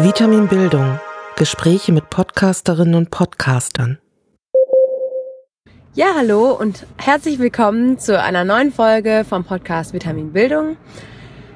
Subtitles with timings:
[0.00, 1.00] Vitamin Bildung.
[1.34, 3.98] Gespräche mit Podcasterinnen und Podcastern.
[5.92, 10.76] Ja, hallo und herzlich willkommen zu einer neuen Folge vom Podcast Vitamin Bildung.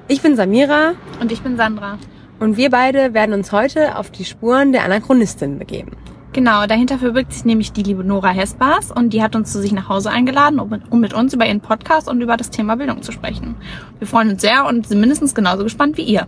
[0.08, 1.98] Ich bin Samira Und ich bin Sandra.
[2.40, 5.96] und wir beide werden uns heute auf die Spuren der Anachronistin begeben.
[6.32, 9.70] Genau, dahinter verbirgt sich nämlich die liebe Nora Hespers und die hat uns zu sich
[9.70, 12.74] nach Hause eingeladen, um mit, um mit uns über ihren Podcast und über das Thema
[12.74, 13.54] Bildung zu sprechen.
[14.00, 16.26] Wir freuen uns sehr und sind mindestens genauso gespannt wie ihr.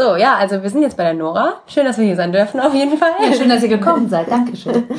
[0.00, 1.56] So, ja, also wir sind jetzt bei der Nora.
[1.66, 3.10] Schön, dass wir hier sein dürfen, auf jeden Fall.
[3.22, 4.30] Ja, schön, dass ihr gekommen seid.
[4.30, 4.84] Dankeschön.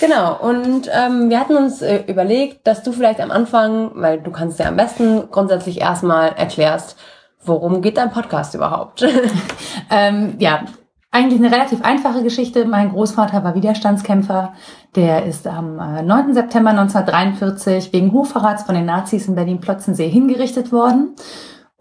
[0.00, 4.32] Genau, und ähm, wir hatten uns äh, überlegt, dass du vielleicht am Anfang, weil du
[4.32, 6.98] kannst ja am besten grundsätzlich erstmal erklärst,
[7.44, 9.06] worum geht dein Podcast überhaupt?
[9.90, 10.64] ähm, ja,
[11.12, 12.64] eigentlich eine relativ einfache Geschichte.
[12.64, 14.54] Mein Großvater war Widerstandskämpfer.
[14.96, 16.34] Der ist am äh, 9.
[16.34, 21.14] September 1943 wegen Hochverrats von den Nazis in Berlin-Plotzensee hingerichtet worden.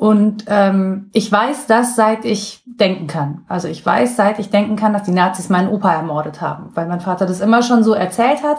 [0.01, 3.45] Und ähm, ich weiß das, seit ich denken kann.
[3.47, 6.87] Also ich weiß, seit ich denken kann, dass die Nazis meinen Opa ermordet haben, weil
[6.87, 8.57] mein Vater das immer schon so erzählt hat.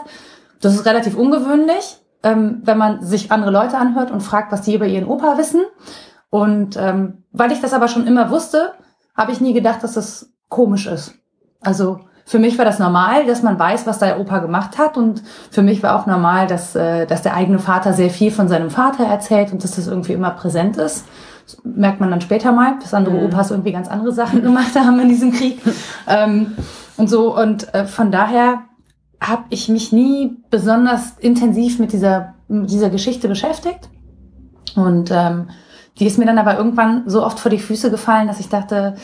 [0.61, 4.73] Das ist relativ ungewöhnlich, ähm, wenn man sich andere Leute anhört und fragt, was die
[4.73, 5.59] über ihren Opa wissen.
[6.29, 8.71] Und ähm, weil ich das aber schon immer wusste,
[9.13, 11.13] habe ich nie gedacht, dass das komisch ist.
[11.59, 14.95] Also für mich war das normal, dass man weiß, was der Opa gemacht hat.
[14.95, 15.21] Und
[15.51, 18.69] für mich war auch normal, dass, äh, dass der eigene Vater sehr viel von seinem
[18.69, 21.03] Vater erzählt und dass das irgendwie immer präsent ist.
[21.45, 23.25] Das merkt man dann später mal, dass andere Mhm.
[23.25, 25.59] Opas irgendwie ganz andere Sachen gemacht haben in diesem Krieg.
[26.07, 26.53] ähm,
[26.97, 27.35] und so.
[27.37, 28.63] Und äh, von daher
[29.21, 33.89] habe ich mich nie besonders intensiv mit dieser, mit dieser Geschichte beschäftigt.
[34.75, 35.49] Und ähm,
[35.99, 38.95] die ist mir dann aber irgendwann so oft vor die Füße gefallen, dass ich dachte,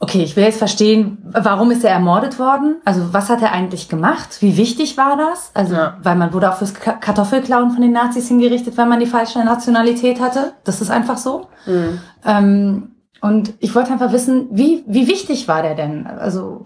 [0.00, 2.76] okay, ich will jetzt verstehen, warum ist er ermordet worden?
[2.84, 4.38] Also was hat er eigentlich gemacht?
[4.40, 5.50] Wie wichtig war das?
[5.54, 5.96] Also Ja.
[6.02, 9.40] weil man wurde auch fürs Ka- Kartoffelklauen von den Nazis hingerichtet, weil man die falsche
[9.44, 10.52] Nationalität hatte.
[10.64, 11.46] Das ist einfach so.
[11.64, 11.98] Hm.
[12.24, 16.06] Ähm, und ich wollte einfach wissen, wie, wie wichtig war der denn?
[16.06, 16.62] Also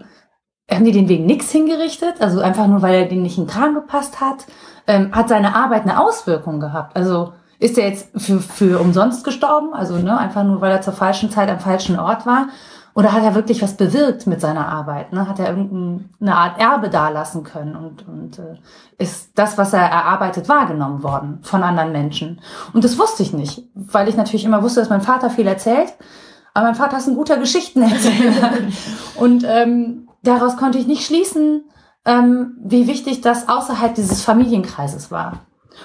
[0.69, 2.21] haben die den wegen nix hingerichtet?
[2.21, 4.45] Also einfach nur, weil er den nicht in den Kram gepasst hat?
[4.85, 6.95] Ähm, hat seine Arbeit eine Auswirkung gehabt?
[6.95, 9.73] Also ist er jetzt für, für umsonst gestorben?
[9.73, 12.47] Also ne, einfach nur, weil er zur falschen Zeit am falschen Ort war?
[12.95, 15.13] Oder hat er wirklich was bewirkt mit seiner Arbeit?
[15.13, 15.27] Ne?
[15.27, 17.75] Hat er irgendeine Art Erbe dalassen können?
[17.75, 18.57] Und, und äh,
[18.99, 22.39] ist das, was er erarbeitet, wahrgenommen worden von anderen Menschen?
[22.71, 25.93] Und das wusste ich nicht, weil ich natürlich immer wusste, dass mein Vater viel erzählt.
[26.53, 28.51] Aber mein Vater ist ein guter Geschichtenerzähler.
[29.15, 31.63] und ähm, daraus konnte ich nicht schließen,
[32.05, 35.39] ähm, wie wichtig das außerhalb dieses Familienkreises war.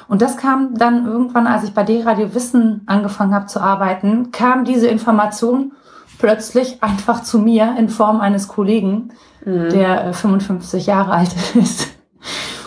[0.09, 4.65] Und das kam dann irgendwann, als ich bei D-Radio Wissen angefangen habe zu arbeiten, kam
[4.65, 5.73] diese Information
[6.19, 9.13] plötzlich einfach zu mir in Form eines Kollegen,
[9.45, 11.89] der äh, 55 Jahre alt ist.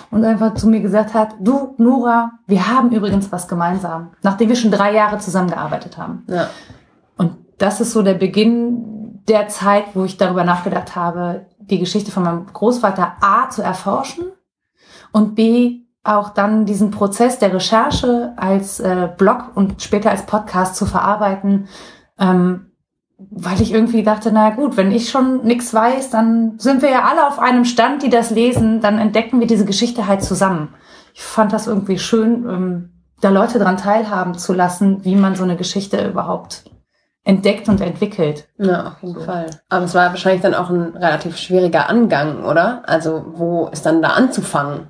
[0.10, 4.56] Und einfach zu mir gesagt hat, du, Nora, wir haben übrigens was gemeinsam, nachdem wir
[4.56, 6.26] schon drei Jahre zusammengearbeitet haben.
[6.28, 6.50] Ja.
[7.18, 12.12] Und das ist so der Beginn der Zeit, wo ich darüber nachgedacht habe, die Geschichte
[12.12, 14.26] von meinem Großvater A zu erforschen
[15.14, 20.76] und B auch dann diesen Prozess der Recherche als äh, Blog und später als Podcast
[20.76, 21.68] zu verarbeiten,
[22.20, 22.71] ähm,
[23.34, 27.03] weil ich irgendwie dachte, na gut, wenn ich schon nichts weiß, dann sind wir ja
[27.03, 30.74] alle auf einem Stand, die das lesen, dann entdecken wir diese Geschichte halt zusammen.
[31.14, 32.90] Ich fand das irgendwie schön, ähm,
[33.22, 36.66] da Leute dran teilhaben zu lassen, wie man so eine Geschichte überhaupt
[37.24, 38.50] entdeckt und entwickelt.
[38.58, 39.46] Ja, auf jeden Fall.
[39.70, 42.81] Aber es war wahrscheinlich dann auch ein relativ schwieriger Angang, oder?
[42.88, 44.88] Also, wo ist dann da anzufangen?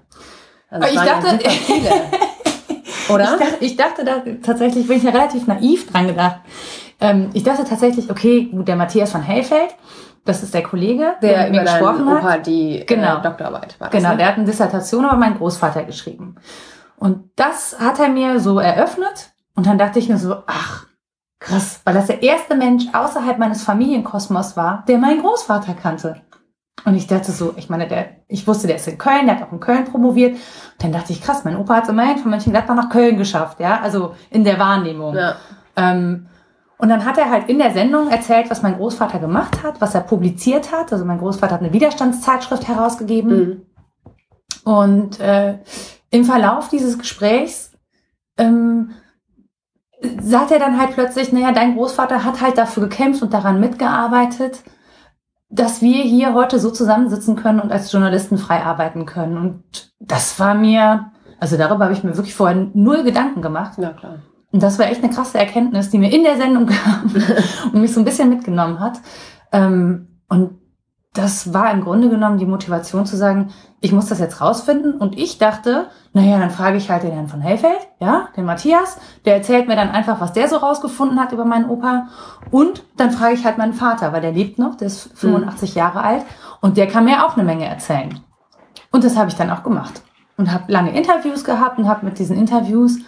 [0.70, 1.90] Also, Ich ja dachte- super viele.
[3.10, 3.24] Oder?
[3.34, 6.38] Ich dachte, ich dachte da tatsächlich, bin ich ja relativ naiv dran gedacht.
[7.02, 9.76] Ähm, ich dachte tatsächlich, okay, gut, der Matthias von Hellfeld,
[10.24, 12.24] das ist der Kollege, der mir über gesprochen hat.
[12.24, 13.18] Opa die Genau.
[13.18, 13.90] äh, Doktorarbeit war.
[13.90, 14.18] das, Genau, ne?
[14.18, 16.36] der hat eine Dissertation über meinen Großvater geschrieben.
[16.98, 19.32] Und das hat er mir so eröffnet.
[19.56, 20.86] Und dann dachte ich mir so, ach,
[21.40, 26.22] krass, weil das der erste Mensch außerhalb meines Familienkosmos war, der meinen Großvater kannte.
[26.86, 29.48] Und ich dachte so, ich meine, der, ich wusste, der ist in Köln, der hat
[29.48, 30.34] auch in Köln promoviert.
[30.34, 30.40] Und
[30.80, 33.82] dann dachte ich, krass, mein Opa hat es immerhin von Mönchengladbach nach Köln geschafft, ja,
[33.82, 35.16] also in der Wahrnehmung.
[35.16, 35.36] Ja.
[35.76, 36.28] Ähm,
[36.82, 39.94] und dann hat er halt in der Sendung erzählt, was mein Großvater gemacht hat, was
[39.94, 40.92] er publiziert hat.
[40.92, 43.38] Also mein Großvater hat eine Widerstandszeitschrift herausgegeben.
[43.38, 43.62] Mhm.
[44.64, 45.60] Und äh,
[46.10, 47.72] im Verlauf dieses Gesprächs
[48.40, 48.94] ähm,
[50.24, 54.64] sagt er dann halt plötzlich, naja, dein Großvater hat halt dafür gekämpft und daran mitgearbeitet,
[55.50, 59.38] dass wir hier heute so zusammensitzen können und als Journalisten frei arbeiten können.
[59.38, 63.78] Und das war mir, also darüber habe ich mir wirklich vorher null Gedanken gemacht.
[63.78, 64.18] Ja, klar.
[64.52, 67.12] Und das war echt eine krasse Erkenntnis, die mir in der Sendung kam
[67.74, 69.00] und mich so ein bisschen mitgenommen hat.
[69.52, 70.62] Ähm, und
[71.14, 73.52] das war im Grunde genommen die Motivation zu sagen,
[73.82, 74.94] ich muss das jetzt rausfinden.
[74.94, 78.98] Und ich dachte, naja, dann frage ich halt den Herrn von Hellfeld, ja, den Matthias,
[79.26, 82.08] der erzählt mir dann einfach, was der so rausgefunden hat über meinen Opa.
[82.50, 85.80] Und dann frage ich halt meinen Vater, weil der lebt noch, der ist 85 mhm.
[85.80, 86.24] Jahre alt
[86.62, 88.22] und der kann mir auch eine Menge erzählen.
[88.92, 90.02] Und das habe ich dann auch gemacht
[90.38, 93.00] und habe lange Interviews gehabt und habe mit diesen Interviews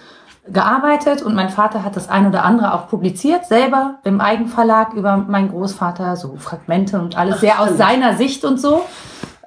[0.47, 5.17] gearbeitet und mein Vater hat das ein oder andere auch publiziert, selber im Eigenverlag über
[5.17, 8.83] meinen Großvater, so Fragmente und alles Ach, sehr aus seiner Sicht und so.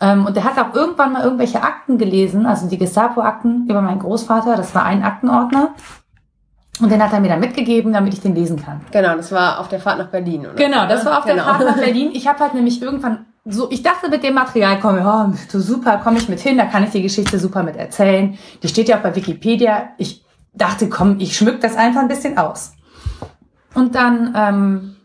[0.01, 3.99] Ähm, und er hat auch irgendwann mal irgendwelche Akten gelesen, also die Gestapo-Akten über meinen
[3.99, 5.75] Großvater, das war ein Aktenordner.
[6.81, 8.83] Und den hat er mir dann mitgegeben, damit ich den lesen kann.
[8.91, 10.55] Genau, das war auf der Fahrt nach Berlin, oder?
[10.55, 11.37] Genau, das war auf genau.
[11.37, 12.11] der Fahrt nach Berlin.
[12.13, 15.99] Ich habe halt nämlich irgendwann so, ich dachte mit dem Material komme, oh, so super,
[15.99, 18.37] komme ich mit hin, da kann ich die Geschichte super mit erzählen.
[18.63, 19.91] Die steht ja auch bei Wikipedia.
[19.99, 20.26] Ich
[20.57, 22.73] dachte, komm, ich schmück das einfach ein bisschen aus.
[23.75, 24.97] Und dann ähm,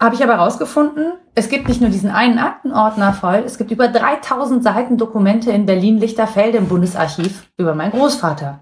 [0.00, 3.88] habe ich aber rausgefunden, es gibt nicht nur diesen einen Aktenordner voll, es gibt über
[3.88, 8.60] 3000 Seiten Dokumente in Berlin-Lichterfelde im Bundesarchiv über meinen Großvater.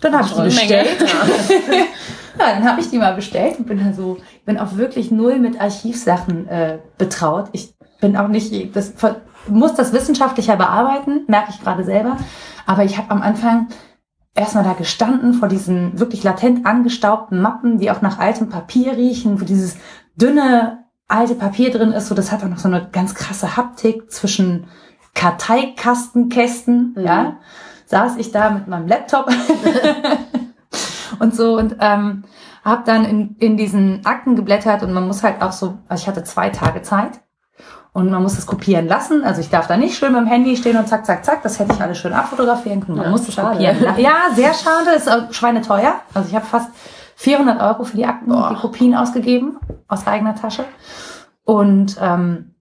[0.00, 1.00] Dann habe ich die bestellt.
[2.38, 5.38] ja, dann habe ich die mal bestellt und bin dann so, bin auch wirklich null
[5.38, 7.48] mit Archivsachen äh, betraut.
[7.52, 8.92] Ich bin auch nicht, das
[9.48, 12.16] muss das wissenschaftlicher bearbeiten, merke ich gerade selber.
[12.66, 13.68] Aber ich habe am Anfang
[14.34, 19.40] erstmal da gestanden vor diesen wirklich latent angestaubten Mappen, die auch nach altem Papier riechen,
[19.40, 19.76] wo dieses
[20.16, 24.10] dünne alte Papier drin ist, so das hat auch noch so eine ganz krasse Haptik
[24.10, 24.66] zwischen
[25.14, 27.04] Karteikastenkästen, mhm.
[27.04, 27.36] ja,
[27.86, 29.30] saß ich da mit meinem Laptop.
[31.20, 32.24] Und so und ähm,
[32.64, 36.08] habe dann in, in diesen Akten geblättert und man muss halt auch so, also ich
[36.08, 37.20] hatte zwei Tage Zeit
[37.94, 39.22] und man muss es kopieren lassen.
[39.22, 41.44] Also ich darf da nicht schön mit dem Handy stehen und zack, zack, zack.
[41.44, 42.98] Das hätte ich alles schön abfotografieren können.
[42.98, 43.96] Man ja, muss es kopieren.
[43.98, 44.90] Ja, sehr schade.
[44.96, 45.94] Ist schweineteuer.
[46.12, 46.70] Also ich habe fast
[47.14, 48.50] 400 Euro für die Akten, Boah.
[48.50, 50.64] die Kopien ausgegeben aus eigener Tasche.
[51.44, 52.56] Und ähm,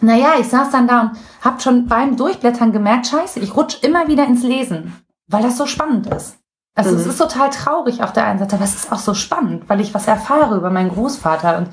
[0.00, 1.10] naja, ich saß dann da und
[1.40, 4.92] habe schon beim Durchblättern gemerkt, scheiße, ich rutsche immer wieder ins Lesen,
[5.28, 6.36] weil das so spannend ist.
[6.74, 6.96] Also mhm.
[6.96, 9.80] es ist total traurig auf der einen Seite, aber es ist auch so spannend, weil
[9.80, 11.58] ich was erfahre über meinen Großvater.
[11.58, 11.68] Und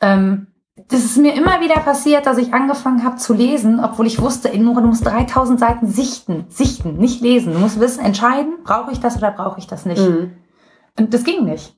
[0.00, 0.48] ähm,
[0.88, 4.56] das ist mir immer wieder passiert, dass ich angefangen habe zu lesen, obwohl ich wusste,
[4.58, 7.52] Nora, du musst 3000 Seiten sichten, sichten, nicht lesen.
[7.52, 10.00] Du musst wissen, entscheiden, brauche ich das oder brauche ich das nicht.
[10.00, 10.36] Mhm.
[10.98, 11.76] Und das ging nicht.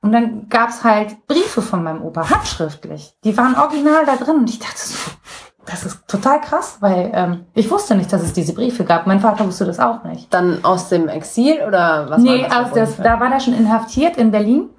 [0.00, 3.16] Und dann gab's halt Briefe von meinem Opa, handschriftlich.
[3.24, 4.36] Die waren original da drin.
[4.36, 4.98] Und ich dachte so,
[5.64, 9.06] das ist total krass, weil ähm, ich wusste nicht, dass es diese Briefe gab.
[9.06, 10.34] Mein Vater wusste das auch nicht.
[10.34, 12.20] Dann aus dem Exil oder was?
[12.20, 14.70] Nee, war das aus das, da war er schon inhaftiert in Berlin.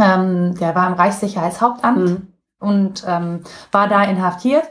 [0.00, 1.98] Ähm, der war im Reichssicherheitshauptamt.
[1.98, 2.33] Mhm
[2.64, 3.40] und ähm,
[3.70, 4.64] war da inhaftiert.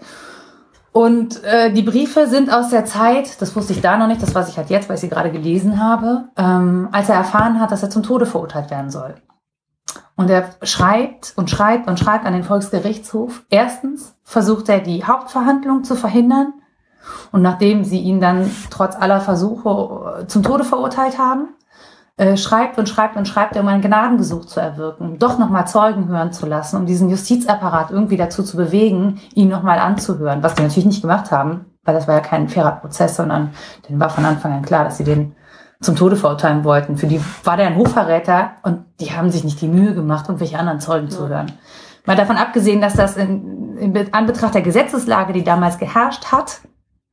[0.91, 4.35] Und äh, die Briefe sind aus der Zeit, das wusste ich da noch nicht, das
[4.35, 7.71] weiß ich halt jetzt, weil ich sie gerade gelesen habe, ähm, als er erfahren hat,
[7.71, 9.15] dass er zum Tode verurteilt werden soll.
[10.15, 13.43] Und er schreibt und schreibt und schreibt an den Volksgerichtshof.
[13.49, 16.53] Erstens versucht er die Hauptverhandlung zu verhindern.
[17.31, 21.49] Und nachdem sie ihn dann trotz aller Versuche äh, zum Tode verurteilt haben,
[22.17, 26.31] äh, schreibt und schreibt und schreibt, um ein Gnadengesuch zu erwirken, doch nochmal Zeugen hören
[26.31, 30.85] zu lassen, um diesen Justizapparat irgendwie dazu zu bewegen, ihn nochmal anzuhören, was die natürlich
[30.85, 33.53] nicht gemacht haben, weil das war ja kein fairer Prozess, sondern
[33.87, 35.35] denen war von Anfang an klar, dass sie den
[35.81, 36.97] zum Tode verurteilen wollten.
[36.97, 40.59] Für die war der ein Hochverräter und die haben sich nicht die Mühe gemacht, irgendwelche
[40.59, 41.11] anderen Zeugen ja.
[41.11, 41.51] zu hören.
[42.05, 46.61] Mal davon abgesehen, dass das in, in Anbetracht der Gesetzeslage, die damals geherrscht hat,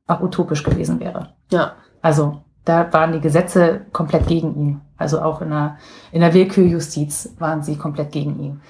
[0.07, 1.29] auch utopisch gewesen wäre.
[1.51, 1.73] Ja.
[2.01, 4.81] Also da waren die Gesetze komplett gegen ihn.
[5.01, 5.77] Also auch in der,
[6.11, 8.61] in der Willkürjustiz waren sie komplett gegen ihn.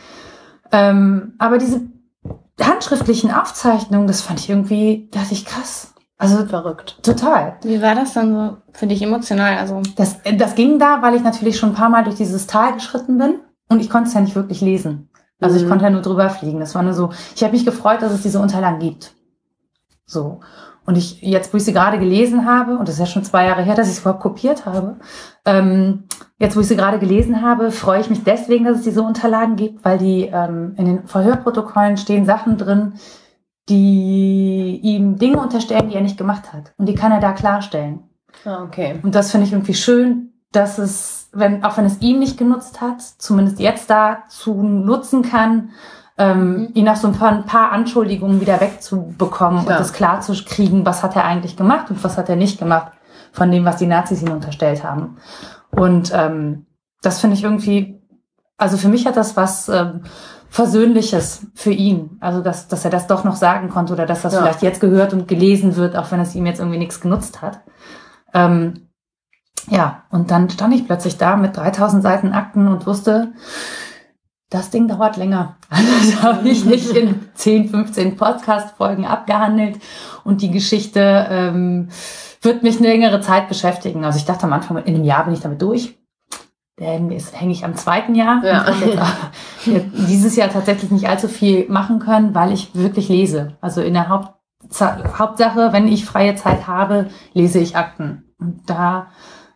[0.72, 1.82] Ähm, aber diese
[2.60, 5.94] handschriftlichen Aufzeichnungen, das fand ich irgendwie, dachte ich krass.
[6.18, 7.00] Also verrückt.
[7.02, 7.58] Total.
[7.64, 9.58] Wie war das dann so für dich emotional?
[9.58, 12.74] Also das, das ging da, weil ich natürlich schon ein paar Mal durch dieses Tal
[12.74, 13.40] geschritten bin
[13.70, 15.10] und ich konnte es ja nicht wirklich lesen.
[15.40, 15.64] Also mhm.
[15.64, 16.60] ich konnte ja nur drüber fliegen.
[16.60, 17.12] Das war nur so.
[17.36, 19.16] Ich habe mich gefreut, dass es diese Unterlagen gibt.
[20.06, 20.42] So.
[20.92, 23.46] Und ich, jetzt, wo ich sie gerade gelesen habe, und das ist ja schon zwei
[23.46, 24.98] Jahre her, dass ich es überhaupt kopiert habe,
[25.46, 26.04] ähm,
[26.38, 29.56] jetzt, wo ich sie gerade gelesen habe, freue ich mich deswegen, dass es diese Unterlagen
[29.56, 32.96] gibt, weil die ähm, in den Verhörprotokollen stehen Sachen drin,
[33.70, 36.74] die ihm Dinge unterstellen, die er nicht gemacht hat.
[36.78, 38.02] Und die kann er da klarstellen.
[38.44, 39.00] Ah, okay.
[39.02, 42.82] Und das finde ich irgendwie schön, dass es, wenn, auch wenn es ihm nicht genutzt
[42.82, 45.70] hat, zumindest jetzt da zu nutzen kann,
[46.22, 46.70] ähm, mhm.
[46.76, 49.78] ihn nach so ein paar, ein paar Anschuldigungen wieder wegzubekommen Klar.
[49.78, 52.60] und das klar zu kriegen, was hat er eigentlich gemacht und was hat er nicht
[52.60, 52.92] gemacht
[53.32, 55.18] von dem, was die Nazis ihm unterstellt haben.
[55.72, 56.68] Und ähm,
[57.02, 58.00] das finde ich irgendwie,
[58.58, 60.02] also für mich hat das was ähm,
[60.50, 62.18] Versöhnliches für ihn.
[62.20, 64.42] Also dass, dass er das doch noch sagen konnte oder dass das ja.
[64.42, 67.62] vielleicht jetzt gehört und gelesen wird, auch wenn es ihm jetzt irgendwie nichts genutzt hat.
[68.34, 68.90] Ähm,
[69.70, 73.32] ja, und dann stand ich plötzlich da mit 3000 Seiten Akten und wusste,
[74.52, 75.56] das Ding dauert länger.
[75.70, 79.80] Also das habe ich nicht in 10, 15 Podcast-Folgen abgehandelt.
[80.26, 81.88] Und die Geschichte ähm,
[82.42, 84.04] wird mich eine längere Zeit beschäftigen.
[84.04, 85.98] Also ich dachte am Anfang, in einem Jahr bin ich damit durch.
[86.78, 88.44] Denn jetzt hänge ich am zweiten Jahr.
[88.44, 88.66] Ja.
[88.66, 88.82] Hab
[89.66, 93.58] jetzt dieses Jahr tatsächlich nicht allzu viel machen können, weil ich wirklich lese.
[93.62, 94.34] Also in der Haupt
[95.18, 98.34] Hauptsache, wenn ich freie Zeit habe, lese ich Akten.
[98.40, 99.08] Und da,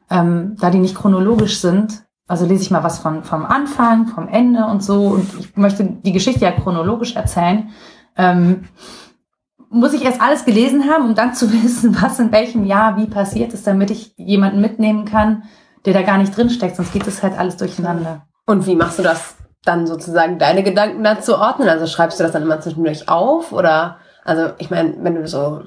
[0.09, 4.27] ähm, da die nicht chronologisch sind, also lese ich mal was von, vom Anfang, vom
[4.27, 5.07] Ende und so.
[5.07, 7.69] Und ich möchte die Geschichte ja chronologisch erzählen.
[8.17, 8.65] Ähm,
[9.69, 13.07] muss ich erst alles gelesen haben, um dann zu wissen, was in welchem Jahr wie
[13.07, 15.43] passiert ist, damit ich jemanden mitnehmen kann,
[15.85, 16.75] der da gar nicht drinsteckt.
[16.75, 18.25] Sonst geht es halt alles durcheinander.
[18.47, 21.69] Und wie machst du das dann sozusagen, deine Gedanken dazu ordnen?
[21.69, 23.51] Also schreibst du das dann immer zwischendurch auf?
[23.51, 25.61] Oder, also ich meine, wenn du so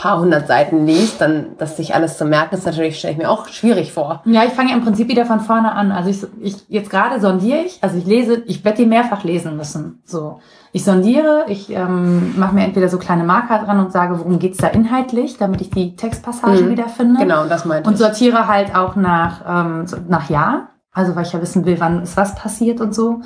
[0.00, 3.28] paar hundert Seiten liest, dann das sich alles zu merken, ist natürlich, stelle ich mir
[3.30, 4.22] auch schwierig vor.
[4.24, 5.92] Ja, ich fange ja im Prinzip wieder von vorne an.
[5.92, 9.56] Also ich, ich jetzt gerade sondiere ich, also ich lese, ich werde die mehrfach lesen
[9.56, 10.00] müssen.
[10.04, 10.40] So,
[10.72, 14.58] ich sondiere, ich ähm, mache mir entweder so kleine Marker dran und sage, worum geht's
[14.58, 16.70] da inhaltlich, damit ich die Textpassagen Mhm.
[16.70, 17.20] wiederfinde.
[17.20, 18.00] Genau, das meinte Und ich.
[18.00, 20.68] sortiere halt auch nach, ähm, nach Jahr.
[20.92, 23.20] Also weil ich ja wissen will, wann ist was passiert und so.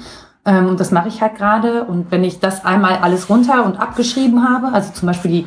[0.45, 1.85] Ähm, und das mache ich halt gerade.
[1.85, 5.47] Und wenn ich das einmal alles runter und abgeschrieben habe, also zum Beispiel die,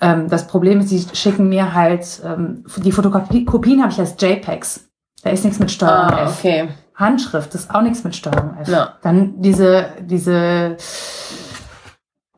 [0.00, 4.88] ähm, das Problem ist, die schicken mir halt, ähm, die Fotokopien habe ich als JPEGs.
[5.22, 6.36] Da ist nichts mit Steuerung Ah, F.
[6.38, 6.68] okay.
[6.94, 8.68] Handschrift ist auch nichts mit Steuerung F.
[8.68, 8.94] Ja.
[9.02, 10.76] Dann diese, diese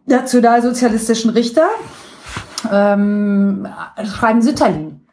[0.07, 1.67] nationalsozialistischen Richter
[2.71, 3.69] ähm,
[4.05, 5.07] schreiben Sütterlin.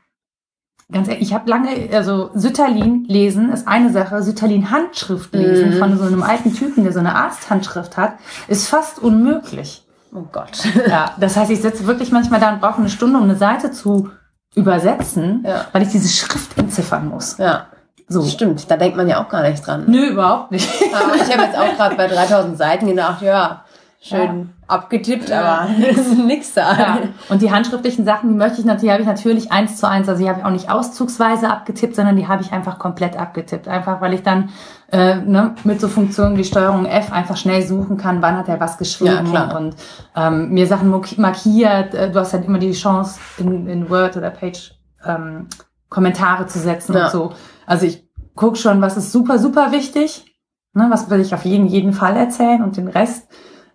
[0.92, 5.80] Ganz ehrlich, ich habe lange, also Sütterlin lesen ist eine Sache, Sütterlin Handschrift lesen Mhm.
[5.80, 8.14] von so einem alten Typen, der so eine Arzthandschrift hat,
[8.48, 9.85] ist fast unmöglich.
[10.16, 10.52] Oh Gott.
[10.88, 13.72] Ja, das heißt, ich sitze wirklich manchmal da und brauche eine Stunde, um eine Seite
[13.72, 14.10] zu
[14.56, 15.66] übersetzen, Ja.
[15.74, 17.38] weil ich diese Schrift entziffern muss.
[17.38, 17.68] Ja,
[18.08, 18.24] So.
[18.24, 18.70] stimmt.
[18.72, 19.84] Da denkt man ja auch gar nicht dran.
[19.88, 20.70] Nö, überhaupt nicht.
[20.94, 23.66] Aber ich habe jetzt auch gerade bei 3000 Seiten gedacht, ja,
[24.02, 25.68] schön abgetippt, aber
[26.26, 26.78] nix da.
[26.78, 26.98] Ja.
[27.30, 30.10] Und die handschriftlichen Sachen, die möchte ich natürlich, die habe ich natürlich eins zu eins,
[30.10, 33.68] also die habe ich auch nicht auszugsweise abgetippt, sondern die habe ich einfach komplett abgetippt.
[33.68, 34.50] Einfach weil ich dann
[34.92, 38.60] äh, ne, mit so Funktionen wie Steuerung F einfach schnell suchen kann, wann hat er
[38.60, 39.76] was geschrieben Ja, und
[40.16, 41.94] ähm, mir Sachen mark- markiert.
[41.94, 44.74] Äh, Du hast halt immer die Chance, in, in Word oder Page
[45.06, 45.48] ähm,
[45.90, 47.06] Kommentare zu setzen Ja.
[47.06, 47.34] und so.
[47.66, 50.26] Also ich guck schon, was ist super, super wichtig.
[50.74, 53.30] Ne, was will ich auf jeden, jeden Fall erzählen und den Rest,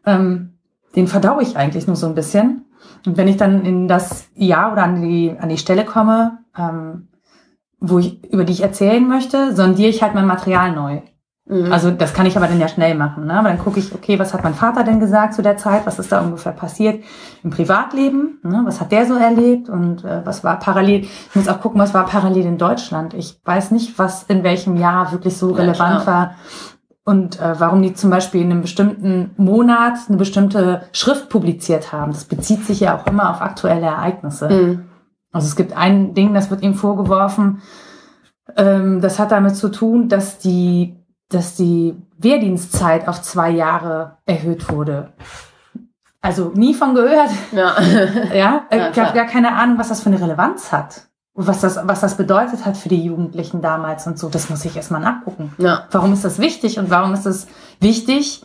[0.05, 0.59] ähm,
[0.97, 2.67] den verdaue ich eigentlich nur so ein bisschen.
[3.07, 7.09] Und wenn ich dann in das Jahr oder an die, an die Stelle komme, ähm,
[7.79, 11.01] wo ich, über die ich erzählen möchte, sondiere ich halt mein Material neu.
[11.47, 11.73] Mhm.
[11.73, 13.27] Also das kann ich aber dann ja schnell machen.
[13.27, 13.35] Ne?
[13.35, 15.87] Aber dann gucke ich, okay, was hat mein Vater denn gesagt zu der Zeit?
[15.87, 17.03] Was ist da ungefähr passiert
[17.43, 18.39] im Privatleben?
[18.43, 18.63] Ne?
[18.65, 19.69] Was hat der so erlebt?
[19.69, 21.01] Und äh, was war parallel?
[21.01, 23.15] Ich muss auch gucken, was war parallel in Deutschland.
[23.15, 26.07] Ich weiß nicht, was in welchem Jahr wirklich so Ja, relevant klar.
[26.07, 26.35] war.
[27.11, 32.13] Und äh, warum die zum Beispiel in einem bestimmten Monat eine bestimmte Schrift publiziert haben.
[32.13, 34.49] Das bezieht sich ja auch immer auf aktuelle Ereignisse.
[34.49, 34.85] Mhm.
[35.33, 37.63] Also es gibt ein Ding, das wird ihm vorgeworfen,
[38.57, 40.95] ähm, das hat damit zu tun, dass die,
[41.29, 45.13] dass die Wehrdienstzeit auf zwei Jahre erhöht wurde.
[46.21, 47.75] Also nie von gehört, Ja.
[48.33, 48.35] ja.
[48.35, 49.07] Ja, ich klar.
[49.07, 51.09] habe gar keine Ahnung, was das für eine Relevanz hat.
[51.33, 54.29] Und was das, was das bedeutet hat für die Jugendlichen damals und so.
[54.29, 55.53] Das muss ich erstmal nachgucken.
[55.59, 55.85] ja.
[55.91, 57.47] Warum ist das wichtig und warum ist es
[57.81, 58.45] wichtig,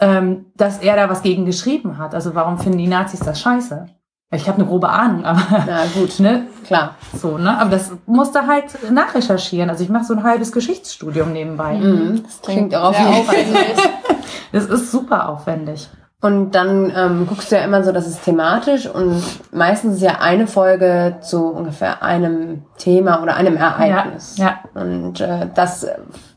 [0.00, 2.14] ähm, dass er da was gegen geschrieben hat?
[2.14, 3.86] Also warum finden die Nazis das scheiße?
[4.32, 6.18] Ich habe eine grobe Ahnung, aber Ja, gut.
[6.18, 6.96] ne, Klar.
[7.16, 7.56] so, ne?
[7.56, 9.70] Aber das musste halt nachrecherchieren.
[9.70, 11.74] Also ich mache so ein halbes Geschichtsstudium nebenbei.
[11.78, 12.24] Mhm.
[12.24, 13.76] Das klingt auch aufwendig.
[14.52, 15.88] Das ist super aufwendig.
[16.24, 20.20] Und dann ähm, guckst du ja immer so, das ist thematisch und meistens ist ja
[20.22, 24.38] eine Folge zu ungefähr einem Thema oder einem Ereignis.
[24.38, 25.86] Ja, Und äh, das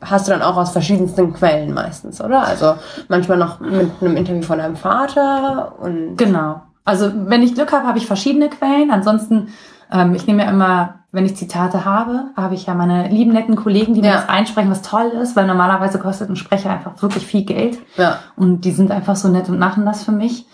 [0.02, 2.46] hast du dann auch aus verschiedensten Quellen meistens, oder?
[2.46, 2.76] Also
[3.08, 6.64] manchmal noch mit einem Interview von deinem Vater und Genau.
[6.84, 8.92] Also wenn ich Glück habe, habe ich verschiedene Quellen.
[8.92, 9.54] Ansonsten,
[9.90, 13.56] ähm, ich nehme ja immer, wenn ich Zitate habe, habe ich ja meine lieben netten
[13.56, 14.16] Kollegen, die mir Ja.
[14.16, 17.80] das einsprechen, was toll ist, weil normalerweise kostet ein Sprecher einfach wirklich viel Geld.
[17.98, 18.20] ja.
[18.36, 20.46] Und die sind einfach so nett und machen das für mich.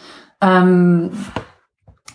[0.41, 1.11] Ähm,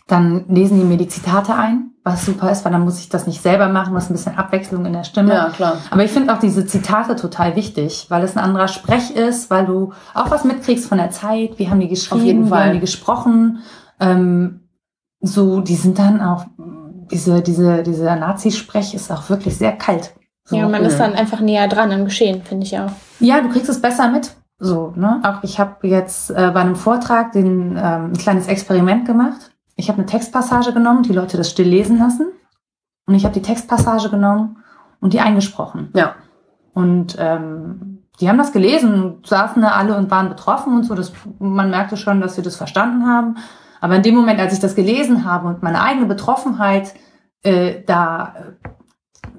[0.06, 3.26] dann lesen die mir die Zitate ein, was super ist, weil dann muss ich das
[3.26, 5.34] nicht selber machen, was ein bisschen Abwechslung in der Stimme.
[5.34, 5.76] Ja, klar.
[5.90, 9.66] Aber ich finde auch diese Zitate total wichtig, weil es ein anderer Sprech ist, weil
[9.66, 12.64] du auch was mitkriegst von der Zeit, wie haben die geschrieben, Auf jeden wie Fall.
[12.66, 13.58] haben die gesprochen.
[14.00, 14.60] Ähm,
[15.20, 16.46] so, die sind dann auch,
[17.10, 20.14] diese, diese, dieser Nazi-Sprech ist auch wirklich sehr kalt.
[20.44, 20.56] So.
[20.56, 20.98] Ja, man ist Mhm.
[20.98, 22.90] dann einfach näher dran am Geschehen, finde ich auch.
[23.20, 24.34] Ja, du kriegst es besser mit.
[24.58, 25.20] So, ne?
[25.22, 29.52] Auch ich habe jetzt äh, bei einem Vortrag den, ähm, ein kleines Experiment gemacht.
[29.76, 32.26] Ich habe eine Textpassage genommen, die Leute das still lesen lassen.
[33.06, 34.56] Und ich habe die Textpassage genommen
[35.00, 35.90] und die eingesprochen.
[35.94, 36.14] Ja.
[36.74, 40.94] Und ähm, die haben das gelesen, saßen da alle und waren betroffen und so.
[40.94, 43.36] Das, man merkte schon, dass sie das verstanden haben.
[43.80, 46.94] Aber in dem Moment, als ich das gelesen habe und meine eigene Betroffenheit
[47.42, 48.34] äh, da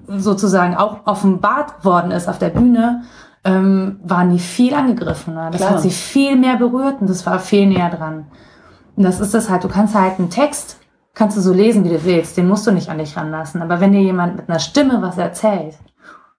[0.08, 3.04] sozusagen auch offenbart worden ist auf der Bühne,
[3.44, 5.52] ähm, waren die viel angegriffener.
[5.52, 5.72] Das Klar.
[5.74, 8.28] hat sie viel mehr berührt und das war viel näher dran.
[8.96, 10.80] Und das ist das halt, du kannst halt einen Text,
[11.14, 13.62] kannst du so lesen, wie du willst, den musst du nicht an dich ranlassen.
[13.62, 15.78] Aber wenn dir jemand mit einer Stimme was erzählt,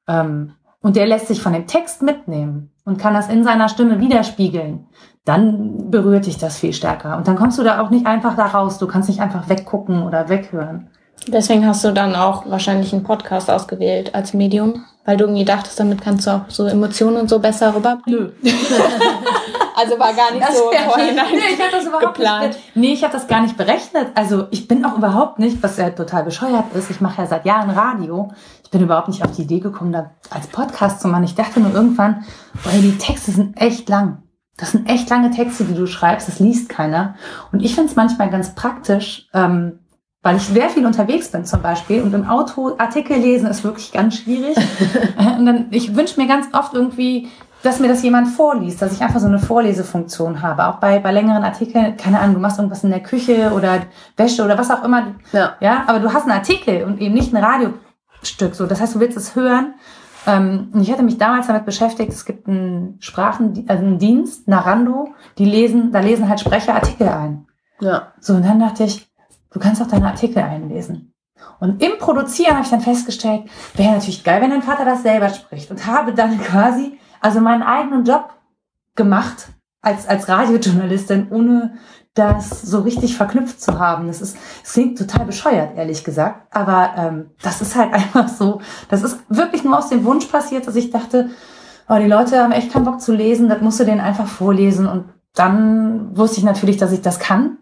[0.07, 0.53] ähm,
[0.83, 4.87] und der lässt sich von dem Text mitnehmen und kann das in seiner Stimme widerspiegeln,
[5.25, 7.17] dann berührt dich das viel stärker.
[7.17, 8.79] Und dann kommst du da auch nicht einfach da raus.
[8.79, 10.89] Du kannst nicht einfach weggucken oder weghören.
[11.29, 15.79] Deswegen hast du dann auch wahrscheinlich einen Podcast ausgewählt als Medium, weil du irgendwie dachtest,
[15.79, 18.33] damit kannst du auch so Emotionen und so besser rüberbringen.
[18.43, 18.51] Nö.
[19.83, 22.49] Also war gar nicht so im Vorhinein Nee, ich habe das überhaupt geplant.
[22.49, 22.77] nicht.
[22.77, 24.09] Nee, ich habe das gar nicht berechnet.
[24.15, 26.91] Also ich bin auch überhaupt nicht, was ja total bescheuert ist.
[26.91, 28.31] Ich mache ja seit Jahren Radio.
[28.63, 31.25] Ich bin überhaupt nicht auf die Idee gekommen, da als Podcast zu machen.
[31.25, 32.25] Ich dachte nur irgendwann,
[32.63, 34.23] boah, die Texte sind echt lang.
[34.61, 36.29] Das sind echt lange Texte, die du schreibst.
[36.29, 37.15] Das liest keiner.
[37.51, 39.81] Und ich finde es manchmal ganz praktisch, ähm,
[40.23, 43.91] weil ich sehr viel unterwegs bin zum Beispiel und im Auto Artikel lesen ist wirklich
[43.91, 44.55] ganz schwierig.
[45.39, 47.29] Und dann, ich wünsche mir ganz oft irgendwie,
[47.63, 50.67] dass mir das jemand vorliest, dass ich einfach so eine Vorlesefunktion habe.
[50.67, 53.83] Auch bei, bei längeren Artikeln, keine Ahnung, du machst irgendwas in der Küche oder
[54.17, 55.15] Wäsche oder was auch immer.
[55.33, 55.55] Ja.
[55.61, 58.55] Ja, aber du hast einen Artikel und eben nicht ein Radiostück.
[58.55, 59.75] So, das heißt, du willst es hören.
[60.27, 65.15] Ähm, ich hatte mich damals damit beschäftigt, es gibt einen Sprachen, also einen Dienst, Narando,
[65.39, 67.47] die lesen, da lesen halt Sprecher Artikel ein.
[67.81, 68.13] Ja.
[68.21, 69.11] So, und dann dachte ich,
[69.51, 71.15] du kannst auch deine Artikel einlesen.
[71.59, 75.29] Und im Produzieren habe ich dann festgestellt, wäre natürlich geil, wenn dein Vater das selber
[75.31, 75.71] spricht.
[75.71, 78.35] Und habe dann quasi, also meinen eigenen Job
[78.95, 79.49] gemacht
[79.83, 81.75] als, als Radiojournalistin, ohne
[82.15, 84.09] das so richtig verknüpft zu haben.
[84.09, 86.55] Das ist, es klingt total bescheuert, ehrlich gesagt.
[86.55, 90.67] Aber ähm, das ist halt einfach so, das ist wirklich nur aus dem Wunsch passiert,
[90.67, 91.31] dass ich dachte,
[91.89, 94.87] oh, die Leute haben echt keinen Bock zu lesen, das musst du denen einfach vorlesen.
[94.87, 97.59] Und dann wusste ich natürlich, dass ich das kann.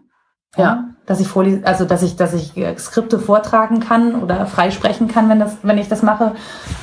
[0.57, 0.85] Ja.
[1.05, 5.07] Dass ich vorlese, also dass ich, dass ich äh, Skripte vortragen kann oder frei sprechen
[5.07, 6.33] kann, wenn das, wenn ich das mache.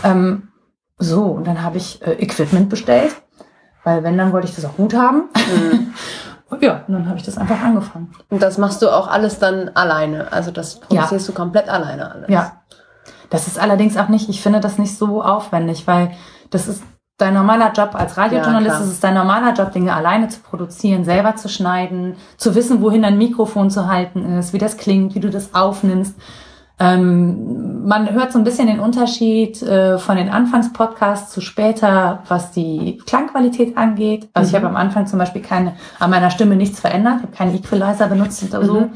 [0.05, 0.49] Ähm,
[0.99, 3.15] so, und dann habe ich äh, Equipment bestellt,
[3.85, 5.25] weil wenn, dann wollte ich das auch gut haben.
[5.35, 5.93] Mhm.
[6.49, 8.13] Und ja, und dann habe ich das einfach angefangen.
[8.31, 10.33] Und das machst du auch alles dann alleine.
[10.33, 12.29] Also das produzierst du komplett alleine alles.
[12.29, 12.63] Ja.
[13.31, 16.13] Das ist allerdings auch nicht, ich finde das nicht so aufwendig, weil
[16.51, 16.85] das ist
[17.19, 21.05] dein normaler Job als Radiojournalist, Ja, es ist dein normaler Job, Dinge alleine zu produzieren,
[21.05, 25.21] selber zu schneiden, zu wissen, wohin dein Mikrofon zu halten ist, wie das klingt, wie
[25.21, 26.17] du das aufnimmst.
[26.79, 32.53] Ähm, man hört so ein bisschen den Unterschied äh, von den Anfangspodcasts zu später, was
[32.53, 34.29] die Klangqualität angeht.
[34.35, 34.57] Also ich Mhm.
[34.67, 38.09] habe am Anfang zum Beispiel keine, an meiner Stimme nichts verändert, ich habe keinen Equalizer
[38.09, 38.81] benutzt oder so.
[38.81, 38.91] Mhm.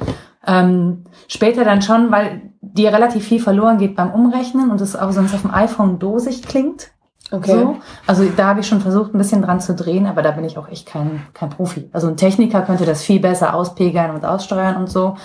[0.47, 5.13] Ähm, später dann schon, weil dir relativ viel verloren geht beim Umrechnen und es auch
[5.13, 6.89] sonst auf dem iPhone dosig klingt.
[7.33, 7.53] Okay.
[7.53, 7.77] So.
[8.07, 10.59] Also da habe ich schon versucht, ein bisschen dran zu drehen, aber da bin ich
[10.59, 11.89] auch echt kein, kein Profi.
[11.93, 15.17] Also ein Techniker könnte das viel besser auspegeln und aussteuern und so.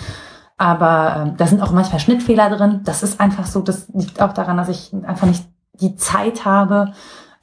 [0.58, 2.80] Aber ähm, da sind auch manchmal Schnittfehler drin.
[2.84, 6.92] Das ist einfach so, das liegt auch daran, dass ich einfach nicht die Zeit habe,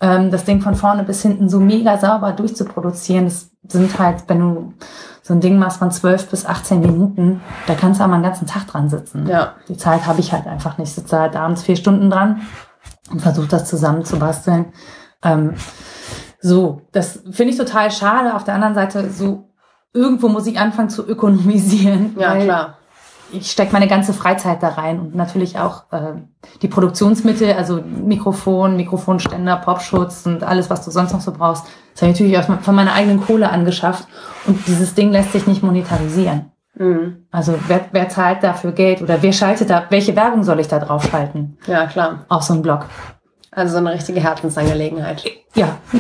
[0.02, 3.26] ähm, das Ding von vorne bis hinten so mega sauber durchzuproduzieren.
[3.26, 4.74] Das sind halt, wenn du
[5.22, 8.48] so ein Ding machst von 12 bis 18 Minuten, da kannst du mal einen ganzen
[8.48, 9.28] Tag dran sitzen.
[9.28, 9.54] Ja.
[9.70, 10.90] Die Zeit habe ich halt einfach nicht.
[10.90, 12.42] Ich sitze halt abends vier Stunden dran
[13.12, 14.74] und versuche das zusammen zu basteln.
[15.24, 15.54] Ähm,
[16.42, 18.36] so, das finde ich total schade.
[18.36, 19.50] Auf der anderen Seite, so
[19.94, 22.16] irgendwo muss ich anfangen zu ökonomisieren.
[22.20, 22.78] Ja, klar.
[23.34, 26.14] Ich stecke meine ganze Freizeit da rein und natürlich auch äh,
[26.62, 31.66] die Produktionsmittel, also Mikrofon, Mikrofonständer, Popschutz und alles, was du sonst noch so brauchst.
[31.94, 34.08] Das habe ich natürlich auch von meiner eigenen Kohle angeschafft
[34.46, 36.52] und dieses Ding lässt sich nicht monetarisieren.
[36.76, 37.28] Mhm.
[37.32, 40.80] Also wer, wer zahlt dafür Geld oder wer schaltet da, welche Werbung soll ich da
[40.80, 41.58] drauf schalten?
[41.68, 42.26] Ja, klar.
[42.30, 42.86] Auf so einen Blog.
[43.52, 45.24] Also so eine richtige Herzensangelegenheit.
[45.56, 45.78] Ja,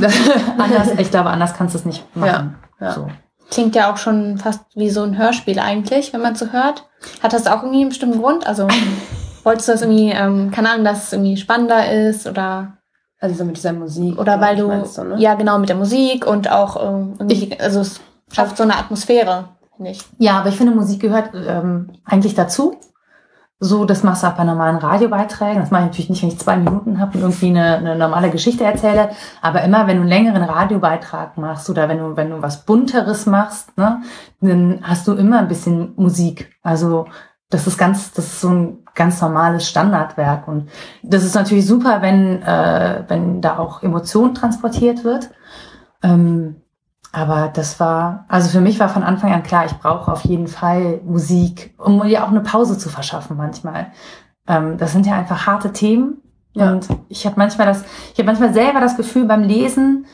[0.57, 2.55] anders, ich glaube, anders kannst du es nicht machen.
[2.79, 2.93] Ja, ja.
[2.93, 3.07] So.
[3.53, 6.85] Klingt ja auch schon fast wie so ein Hörspiel eigentlich, wenn man so hört.
[7.21, 8.47] Hat das auch irgendwie einen bestimmten Grund?
[8.47, 8.67] Also
[9.43, 12.77] wolltest du das irgendwie, ähm, keine Ahnung, dass es irgendwie spannender ist oder
[13.19, 14.17] Also so mit dieser Musik.
[14.19, 15.15] oder weil du, meinst ne?
[15.19, 19.49] ja genau mit der Musik und auch ähm, irgendwie, also es schafft so eine Atmosphäre,
[19.75, 20.01] finde ich.
[20.17, 22.77] Ja, aber ich finde, Musik gehört ähm, eigentlich dazu.
[23.65, 25.61] So, das machst du auch bei normalen Radiobeiträgen.
[25.61, 28.29] Das mache ich natürlich nicht, wenn ich zwei Minuten habe und irgendwie eine, eine normale
[28.29, 29.11] Geschichte erzähle.
[29.41, 33.25] Aber immer, wenn du einen längeren Radiobeitrag machst oder wenn du, wenn du was Bunteres
[33.25, 34.01] machst, ne,
[34.41, 36.53] dann hast du immer ein bisschen Musik.
[36.61, 37.05] Also
[37.49, 40.45] das ist ganz, das ist so ein ganz normales Standardwerk.
[40.49, 40.69] Und
[41.01, 45.29] das ist natürlich super, wenn, äh, wenn da auch Emotion transportiert wird.
[46.01, 46.62] Ähm,
[47.13, 50.47] aber das war, also für mich war von Anfang an klar, ich brauche auf jeden
[50.47, 53.87] Fall Musik, um mir auch eine Pause zu verschaffen manchmal.
[54.47, 56.17] Ähm, das sind ja einfach harte Themen.
[56.53, 56.71] Ja.
[56.71, 60.05] Und ich habe manchmal das, ich habe manchmal selber das Gefühl beim Lesen,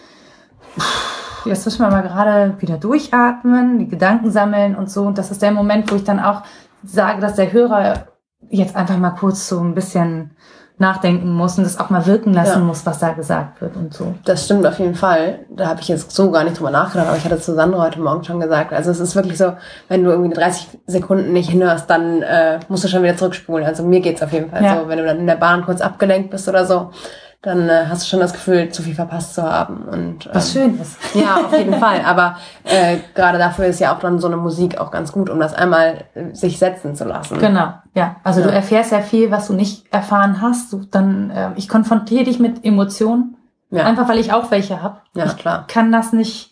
[1.46, 5.04] Jetzt müssen wir mal gerade wieder durchatmen, die Gedanken sammeln und so.
[5.04, 6.44] Und das ist der Moment, wo ich dann auch
[6.84, 8.08] sage, dass der Hörer
[8.50, 10.32] jetzt einfach mal kurz so ein bisschen
[10.80, 12.66] nachdenken muss und das auch mal wirken lassen Ja.
[12.66, 14.16] muss, was da gesagt wird und so.
[14.26, 15.40] Das stimmt auf jeden Fall.
[15.50, 18.00] Da habe ich jetzt so gar nicht drüber nachgedacht, aber ich hatte zu Sandra heute
[18.00, 18.72] Morgen schon gesagt.
[18.74, 19.54] Also es ist wirklich so,
[19.90, 23.66] wenn du irgendwie 30 Sekunden nicht hinhörst, dann äh, musst du schon wieder zurückspulen.
[23.68, 24.80] Also mir geht's auf jeden Fall Ja.
[24.82, 24.88] so.
[24.88, 26.92] Wenn du dann in der Bahn kurz abgelenkt bist oder so,
[27.42, 29.84] dann äh, hast du schon das Gefühl, zu viel verpasst zu haben.
[29.84, 30.98] Und, ähm, Was schön ist.
[31.16, 32.02] Ja, auf jeden Fall.
[32.06, 35.40] Aber äh, gerade dafür ist ja auch dann so eine Musik auch ganz gut, um
[35.40, 37.40] das einmal äh, sich setzen zu lassen.
[37.40, 38.18] Genau, ja.
[38.26, 38.56] Also du Ja.
[38.56, 40.74] erfährst ja viel, was du nicht erfahren hast.
[40.74, 43.38] Du, dann, äh, ich konfrontiere dich mit Emotionen,
[43.72, 44.98] Ja, einfach weil ich auch welche habe.
[45.16, 45.66] ja ich klar.
[45.70, 46.52] kann das nicht.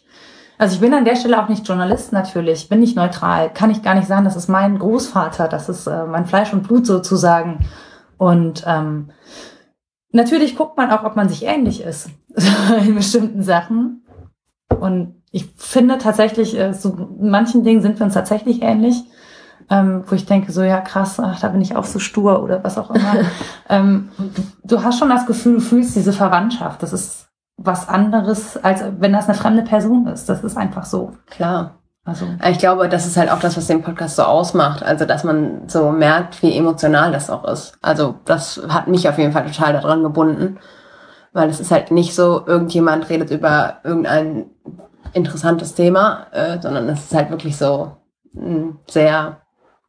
[0.59, 3.69] Also ich bin an der Stelle auch nicht Journalist natürlich, ich bin nicht neutral, kann
[3.69, 6.87] ich gar nicht sagen, das ist mein Großvater, das ist äh, mein Fleisch und Blut
[6.87, 7.65] sozusagen.
[8.17, 9.09] Und ähm,
[10.11, 12.09] natürlich guckt man auch, ob man sich ähnlich ist
[12.85, 14.03] in bestimmten Sachen.
[14.79, 16.89] Und ich finde tatsächlich, äh, so
[17.19, 19.03] in manchen Dingen sind wir uns tatsächlich ähnlich,
[19.69, 22.63] ähm, wo ich denke, so ja krass, ach, da bin ich auch so stur oder
[22.63, 23.15] was auch immer.
[23.69, 26.81] ähm, du, du hast schon das Gefühl, du fühlst diese Verwandtschaft.
[26.83, 30.29] Das ist was anderes, als wenn das eine fremde Person ist.
[30.29, 31.13] Das ist einfach so.
[31.25, 31.79] Klar.
[32.07, 34.81] Also Ich glaube, das ist halt auch das, was den Podcast so ausmacht.
[34.81, 37.77] Also, dass man so merkt, wie emotional das auch ist.
[37.81, 40.57] Also, das hat mich auf jeden Fall total daran gebunden.
[41.33, 44.45] Weil es ist halt nicht so, irgendjemand redet über irgendein
[45.11, 47.97] interessantes Thema, äh, sondern es ist halt wirklich so
[48.33, 49.41] mh, sehr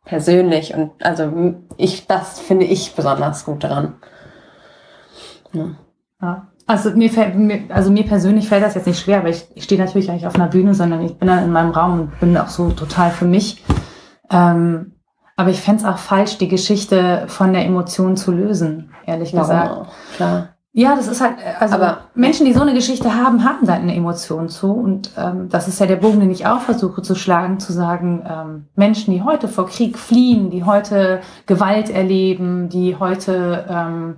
[0.05, 0.75] persönlich.
[0.75, 3.95] Und also ich, das finde ich besonders gut daran.
[5.53, 5.69] Ja.
[6.21, 6.49] Ja.
[6.69, 9.65] Also mir, fällt, mir, also mir persönlich fällt das jetzt nicht schwer, aber ich, ich
[9.65, 12.37] stehe natürlich nicht auf einer Bühne, sondern ich bin dann in meinem Raum und bin
[12.37, 13.65] auch so total für mich.
[14.31, 14.93] Ähm,
[15.35, 19.71] aber ich fänd's auch falsch, die Geschichte von der Emotion zu lösen, ehrlich Warum gesagt.
[19.71, 19.87] auch?
[20.17, 20.49] Klar.
[20.73, 23.97] Ja, das ist halt, also Aber- Menschen, die so eine Geschichte haben, haben da eine
[23.97, 24.71] Emotion zu.
[24.71, 28.23] Und ähm, das ist ja der Bogen, den ich auch versuche zu schlagen, zu sagen,
[28.29, 34.17] ähm, Menschen, die heute vor Krieg fliehen, die heute Gewalt erleben, die heute, ähm,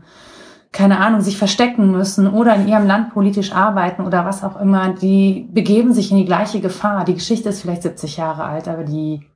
[0.73, 4.91] keine Ahnung, sich verstecken müssen oder in ihrem Land politisch arbeiten oder was auch immer,
[4.95, 7.05] die begeben sich in die gleiche Gefahr.
[7.05, 9.27] Die Geschichte ist vielleicht 70 Jahre alt, aber die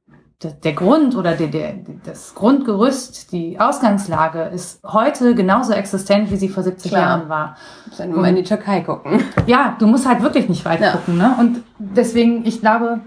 [0.43, 6.37] der, der Grund oder der, der, das Grundgerüst, die Ausgangslage ist heute genauso existent, wie
[6.37, 7.03] sie vor 70 Klar.
[7.03, 7.57] Jahren war.
[7.99, 9.23] Ja nur mal in die Türkei gucken.
[9.47, 10.93] Ja, du musst halt wirklich nicht weit Ja.
[10.93, 11.17] gucken.
[11.17, 11.35] Ne?
[11.39, 13.01] Und deswegen, ich glaube,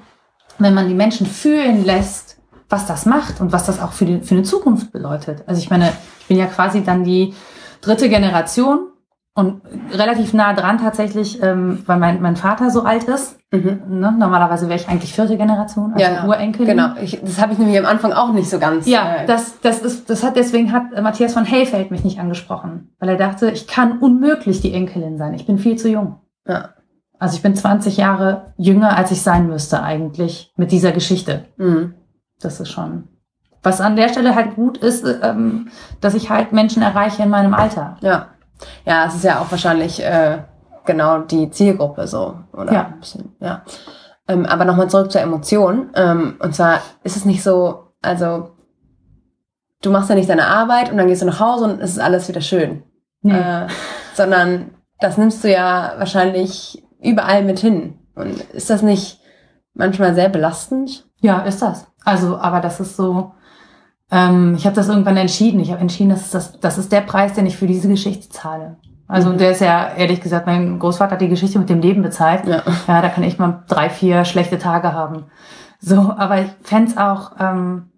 [0.58, 2.38] wenn man die Menschen fühlen lässt,
[2.70, 5.44] was das macht und was das auch für, die, für eine Zukunft bedeutet.
[5.48, 7.34] Also ich meine, ich bin ja quasi dann die
[7.88, 8.90] dritte Generation
[9.34, 9.62] und
[9.94, 13.38] relativ nah dran tatsächlich, ähm, weil mein, mein Vater so alt ist.
[13.52, 13.82] Mhm.
[13.88, 14.16] Ne?
[14.18, 16.26] Normalerweise wäre ich eigentlich vierte Generation, also Ja.
[16.26, 16.70] Urenkelin.
[16.76, 16.90] Genau.
[17.02, 18.88] Ich, das habe ich nämlich am Anfang auch nicht so ganz.
[18.88, 22.20] Ja, äh, das, das ist, das hat, deswegen hat äh, Matthias von Hellfeld mich nicht
[22.20, 25.34] angesprochen, weil er dachte, ich kann unmöglich die Enkelin sein.
[25.36, 26.20] Ich bin viel zu jung.
[26.48, 26.70] ja.
[27.20, 31.46] Also ich bin 20 Jahre jünger, als ich sein müsste eigentlich mit dieser Geschichte.
[31.58, 31.96] Mhm.
[32.40, 33.08] Das ist schon.
[33.68, 35.70] Was an der Stelle halt gut ist, ähm,
[36.02, 37.98] dass ich halt Menschen erreiche in meinem Alter.
[38.02, 38.28] Ja.
[38.86, 40.40] Ja, es ist ja auch wahrscheinlich äh,
[40.86, 42.36] genau die Zielgruppe so.
[42.54, 42.86] Oder Ja.
[42.88, 43.62] ein bisschen, ja.
[44.28, 45.90] Ähm, aber nochmal zurück zur Emotion.
[45.96, 48.52] Ähm, und zwar ist es nicht so, also
[49.82, 52.00] du machst ja nicht deine Arbeit und dann gehst du nach Hause und es ist
[52.00, 52.84] alles wieder schön.
[53.24, 53.68] Äh,
[54.14, 58.00] sondern das nimmst du ja wahrscheinlich überall mit hin.
[58.16, 59.20] Und ist das nicht
[59.74, 61.06] manchmal sehr belastend?
[61.20, 61.88] Ja, ist das.
[62.06, 63.34] Also, aber das ist so.
[64.12, 65.60] Ähm, ich habe das irgendwann entschieden.
[65.60, 68.30] Ich habe entschieden, das ist, das, das ist der Preis, den ich für diese Geschichte
[68.30, 68.78] zahle.
[69.08, 69.38] Also, Mhm.
[69.38, 72.46] der ist ja, ehrlich gesagt, mein Großvater hat die Geschichte mit dem Leben bezahlt.
[72.46, 72.64] Ja.
[72.88, 75.26] Ja, da kann ich mal drei, vier schlechte Tage haben.
[75.80, 77.92] So, aber ich fänd's auch, ähm,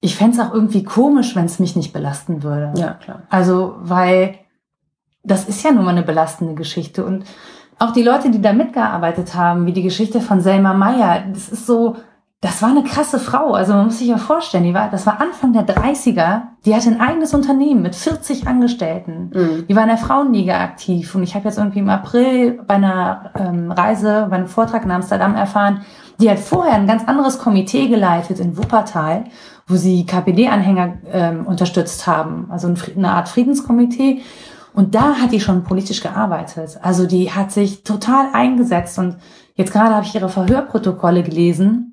[0.00, 2.72] ich fänd's auch irgendwie komisch, wenn es mich nicht belasten würde.
[2.76, 3.22] Ja, klar.
[3.30, 4.34] Also, weil
[5.24, 7.04] das ist ja nun mal eine belastende Geschichte.
[7.04, 7.24] Und
[7.78, 11.66] auch die Leute, die da mitgearbeitet haben, wie die Geschichte von Selma Meyer, das ist
[11.66, 11.96] so,
[12.42, 13.52] das war eine krasse Frau.
[13.52, 16.88] Also man muss sich ja vorstellen, die war, das war Anfang der 30er, die hatte
[16.88, 19.30] ein eigenes Unternehmen mit 40 Angestellten.
[19.32, 19.66] Mhm.
[19.68, 23.30] Die war in der Frauenliga aktiv und ich habe jetzt irgendwie im April bei einer
[23.38, 25.82] ähm, Reise, bei einem Vortrag in Amsterdam erfahren,
[26.20, 29.24] die hat vorher ein ganz anderes Komitee geleitet in Wuppertal,
[29.68, 34.20] wo sie KPD-Anhänger ähm, unterstützt haben, also eine Art Friedenskomitee.
[34.74, 36.80] Und da hat die schon politisch gearbeitet.
[36.82, 39.18] Also die hat sich total eingesetzt und
[39.54, 41.91] jetzt gerade habe ich ihre Verhörprotokolle gelesen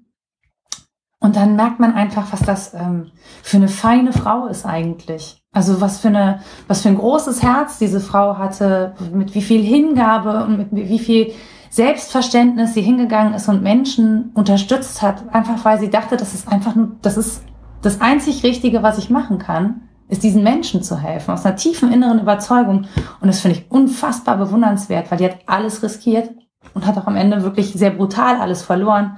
[1.20, 3.12] und dann merkt man einfach, was das ähm,
[3.44, 5.44] für eine feine Frau ist eigentlich.
[5.52, 9.62] Also was für eine, was für ein großes Herz diese Frau hatte, mit wie viel
[9.62, 11.34] Hingabe und mit wie viel
[11.70, 16.76] Selbstverständnis sie hingegangen ist und Menschen unterstützt hat, einfach weil sie dachte, das ist einfach
[16.76, 17.44] nur, das ist
[17.82, 21.92] das einzig Richtige, was ich machen kann, ist diesen Menschen zu helfen, aus einer tiefen
[21.92, 22.88] inneren Überzeugung.
[23.22, 26.30] Und das finde ich unfassbar bewundernswert, weil die hat alles riskiert,
[26.74, 29.18] und hat auch am Ende wirklich sehr brutal alles verloren.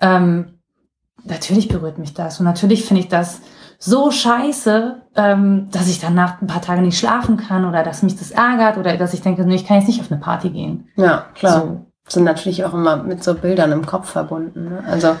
[0.00, 0.51] Ähm,
[1.24, 3.40] natürlich berührt mich das und natürlich finde ich das
[3.78, 8.16] so scheiße, ähm, dass ich danach ein paar Tage nicht schlafen kann oder dass mich
[8.16, 10.88] das ärgert oder dass ich denke, nee, ich kann jetzt nicht auf eine Party gehen.
[10.96, 11.60] Ja, klar.
[11.60, 11.86] So.
[12.08, 14.64] Sind natürlich auch immer mit so Bildern im Kopf verbunden.
[14.70, 14.84] Ne?
[14.88, 15.16] Also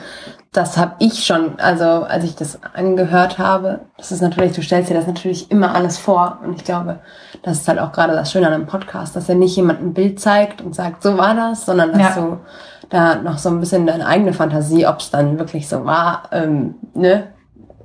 [0.52, 4.90] das habe ich schon, also als ich das angehört habe, das ist natürlich, du stellst
[4.90, 6.38] dir das natürlich immer alles vor.
[6.44, 6.98] Und ich glaube,
[7.42, 9.94] das ist halt auch gerade das Schöne an einem Podcast, dass er nicht jemand ein
[9.94, 12.22] Bild zeigt und sagt, so war das, sondern dass Ja.
[12.22, 12.38] du
[12.92, 16.74] da noch so ein bisschen deine eigene Fantasie, ob es dann wirklich so war, ähm,
[16.94, 17.28] ne,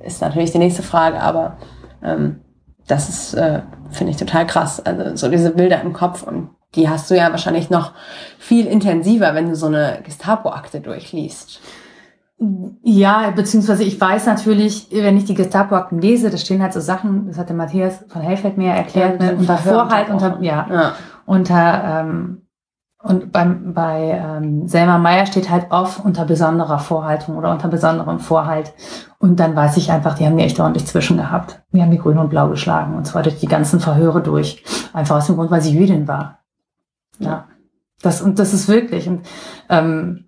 [0.03, 1.57] ist natürlich die nächste Frage, aber
[2.03, 2.41] ähm,
[2.87, 4.85] das ist, äh, finde ich, total krass.
[4.85, 7.93] Also so diese Bilder im Kopf und die hast du ja wahrscheinlich noch
[8.37, 11.61] viel intensiver, wenn du so eine Gestapo-Akte durchliest.
[12.83, 17.27] Ja, beziehungsweise ich weiß natürlich, wenn ich die Gestapo-Akten lese, da stehen halt so Sachen,
[17.27, 20.93] das hat der Matthias von Hellfeld mir erklärt, Ja, ne, unter Vorhalt, unter, ja, Ja,
[21.25, 22.46] unter, ähm,
[23.03, 28.19] und beim, bei ähm, Selma Meyer steht halt oft unter besonderer Vorhaltung oder unter besonderem
[28.19, 28.73] Vorhalt.
[29.19, 31.62] Und dann weiß ich einfach, die haben mir echt ordentlich zwischen gehabt.
[31.71, 34.63] Die haben die grün und blau geschlagen und zwar durch die ganzen Verhöre durch.
[34.93, 36.39] Einfach aus dem Grund, weil sie Jüdin war.
[37.19, 37.45] Ja.
[38.01, 39.07] Das, und das ist wirklich.
[39.07, 39.27] Und
[39.69, 40.25] ähm,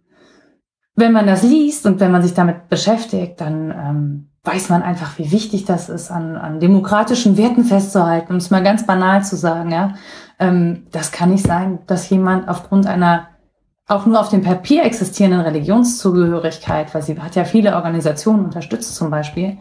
[0.95, 5.17] wenn man das liest und wenn man sich damit beschäftigt, dann ähm, weiß man einfach,
[5.17, 8.33] wie wichtig das ist, an, an demokratischen Werten festzuhalten.
[8.33, 9.95] Um es mal ganz banal zu sagen, ja.
[10.39, 13.27] Ähm, das kann nicht sein, dass jemand aufgrund einer
[13.87, 19.09] auch nur auf dem Papier existierenden Religionszugehörigkeit, weil sie hat ja viele Organisationen unterstützt zum
[19.09, 19.57] Beispiel,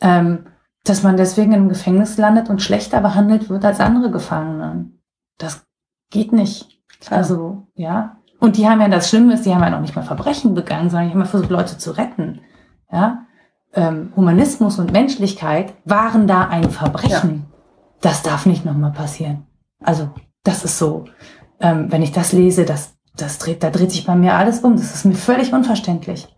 [0.00, 0.46] ähm,
[0.84, 4.90] dass man deswegen im Gefängnis landet und schlechter behandelt wird als andere Gefangene.
[5.38, 5.64] Das
[6.10, 6.80] geht nicht.
[7.10, 8.16] Also, ja.
[8.38, 10.90] Und die haben ja das Schlimme ist, die haben ja noch nicht mal Verbrechen begangen,
[10.90, 12.40] sondern die haben ja versucht, Leute zu retten.
[12.90, 13.26] Ja.
[13.72, 17.46] Ähm, Humanismus und Menschlichkeit waren da ein Verbrechen.
[18.02, 19.46] Das darf nicht nochmal passieren.
[19.84, 20.10] Also,
[20.44, 21.04] das ist so.
[21.60, 24.76] Ähm, wenn ich das lese, das, das dreht, da dreht sich bei mir alles um.
[24.76, 26.28] Das ist mir völlig unverständlich.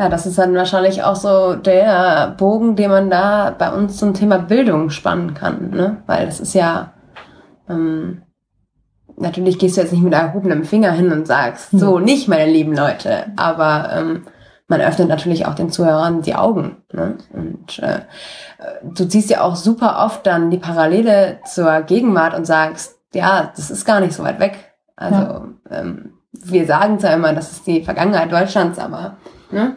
[0.00, 4.14] ja, das ist dann wahrscheinlich auch so der Bogen, den man da bei uns zum
[4.14, 6.02] Thema Bildung spannen kann, ne?
[6.06, 6.94] Weil das ist ja,
[7.68, 8.22] ähm,
[9.18, 12.74] natürlich gehst du jetzt nicht mit erhobenem Finger hin und sagst, so nicht, meine lieben
[12.74, 14.26] Leute, aber ähm,
[14.70, 16.76] man öffnet natürlich auch den Zuhörern die Augen.
[16.92, 17.18] Ne?
[17.32, 18.02] Und äh,
[18.84, 23.72] du ziehst ja auch super oft dann die Parallele zur Gegenwart und sagst, ja, das
[23.72, 24.72] ist gar nicht so weit weg.
[24.94, 29.16] Also ähm, wir sagen zwar immer, das ist die Vergangenheit Deutschlands, aber
[29.50, 29.74] ne?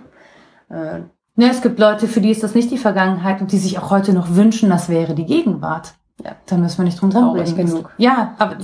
[0.70, 1.00] äh,
[1.42, 3.90] Ja, es gibt Leute, für die ist das nicht die Vergangenheit und die sich auch
[3.90, 5.96] heute noch wünschen, das wäre die Gegenwart.
[6.24, 6.34] Ja.
[6.46, 7.66] Da müssen wir nicht drum Traurig rumreden.
[7.66, 7.90] genug.
[7.98, 8.58] Ja, aber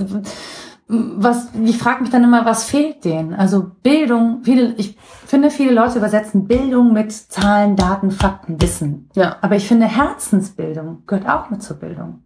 [0.92, 3.32] was, ich frage mich dann immer, was fehlt denen?
[3.34, 9.08] Also Bildung, viele, ich finde, viele Leute übersetzen Bildung mit Zahlen, Daten, Fakten, Wissen.
[9.14, 12.24] ja, Aber ich finde, Herzensbildung gehört auch mit zur Bildung.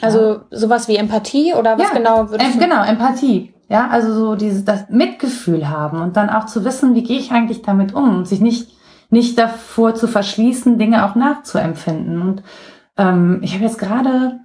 [0.00, 2.66] Also sowas wie Empathie oder was Ja, genau würdest Ähm, du?
[2.66, 3.52] genau, Empathie.
[3.68, 7.30] Ja, also so dieses das Mitgefühl haben und dann auch zu wissen, wie gehe ich
[7.30, 8.72] eigentlich damit um und sich nicht
[9.10, 12.22] nicht davor zu verschließen, Dinge auch nachzuempfinden.
[12.22, 12.42] Und
[12.96, 14.40] ähm, ich habe jetzt gerade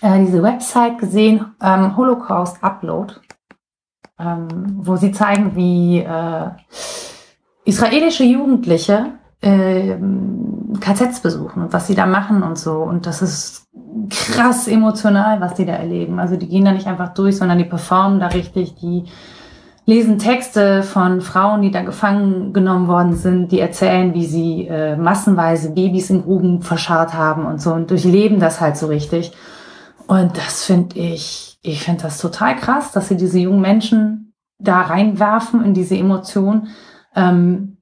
[0.00, 3.14] äh, diese Website gesehen, ähm, Holocaust Upload,
[4.18, 6.50] ähm, wo sie zeigen, wie äh,
[7.64, 9.06] israelische Jugendliche
[9.42, 12.78] ähm, KZs besuchen und was sie da machen und so.
[12.78, 13.68] Und das ist
[14.10, 16.18] krass emotional, was die da erleben.
[16.18, 19.04] Also die gehen da nicht einfach durch, sondern die performen da richtig, die
[19.86, 24.96] lesen Texte von Frauen, die da gefangen genommen worden sind, die erzählen, wie sie äh,
[24.96, 29.32] massenweise Babys in Gruben verscharrt haben und so und durchleben das halt so richtig.
[30.10, 34.80] Und das finde ich, ich finde das total krass, dass sie diese jungen Menschen da
[34.80, 36.66] reinwerfen in diese Emotion.
[37.14, 37.76] Ähm,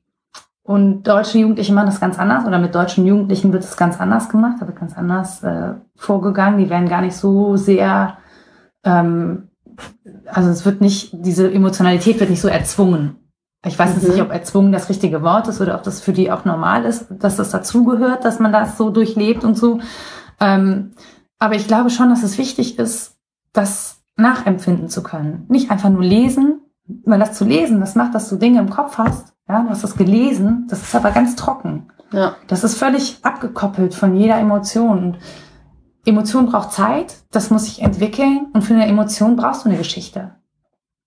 [0.63, 4.29] und deutsche Jugendliche machen das ganz anders oder mit deutschen Jugendlichen wird es ganz anders
[4.29, 6.59] gemacht, da wird ganz anders äh, vorgegangen.
[6.59, 8.19] Die werden gar nicht so sehr,
[8.85, 9.49] ähm,
[10.27, 13.17] also es wird nicht, diese Emotionalität wird nicht so erzwungen.
[13.65, 14.13] Ich weiß jetzt Mhm.
[14.13, 17.07] nicht, ob erzwungen das richtige Wort ist oder ob das für die auch normal ist,
[17.09, 19.81] dass das dazugehört, dass man das so durchlebt und so.
[20.41, 20.93] Ähm,
[21.39, 23.17] aber ich glaube schon, dass es wichtig ist,
[23.53, 25.47] das nachempfinden zu können.
[25.49, 26.61] Nicht einfach nur lesen,
[27.05, 29.35] weil das zu lesen, das macht, dass du Dinge im Kopf hast.
[29.49, 31.91] Ja, du hast das gelesen, das ist aber ganz trocken.
[32.13, 34.99] ja, Das ist völlig abgekoppelt von jeder Emotion.
[35.05, 35.19] Und
[36.05, 38.49] Emotion braucht Zeit, das muss sich entwickeln.
[38.53, 40.35] Und für eine Emotion brauchst du eine Geschichte.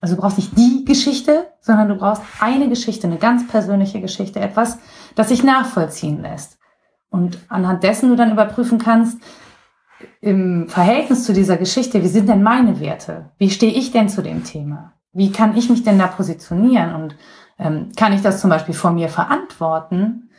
[0.00, 4.40] Also du brauchst nicht die Geschichte, sondern du brauchst eine Geschichte, eine ganz persönliche Geschichte,
[4.40, 4.78] etwas,
[5.14, 6.58] das sich nachvollziehen lässt.
[7.10, 9.18] Und anhand dessen du dann überprüfen kannst,
[10.20, 13.30] im Verhältnis zu dieser Geschichte, wie sind denn meine Werte?
[13.38, 14.92] Wie stehe ich denn zu dem Thema?
[15.12, 16.94] Wie kann ich mich denn da positionieren?
[16.94, 17.16] Und
[17.58, 20.30] ähm, kann ich das zum Beispiel vor mir verantworten,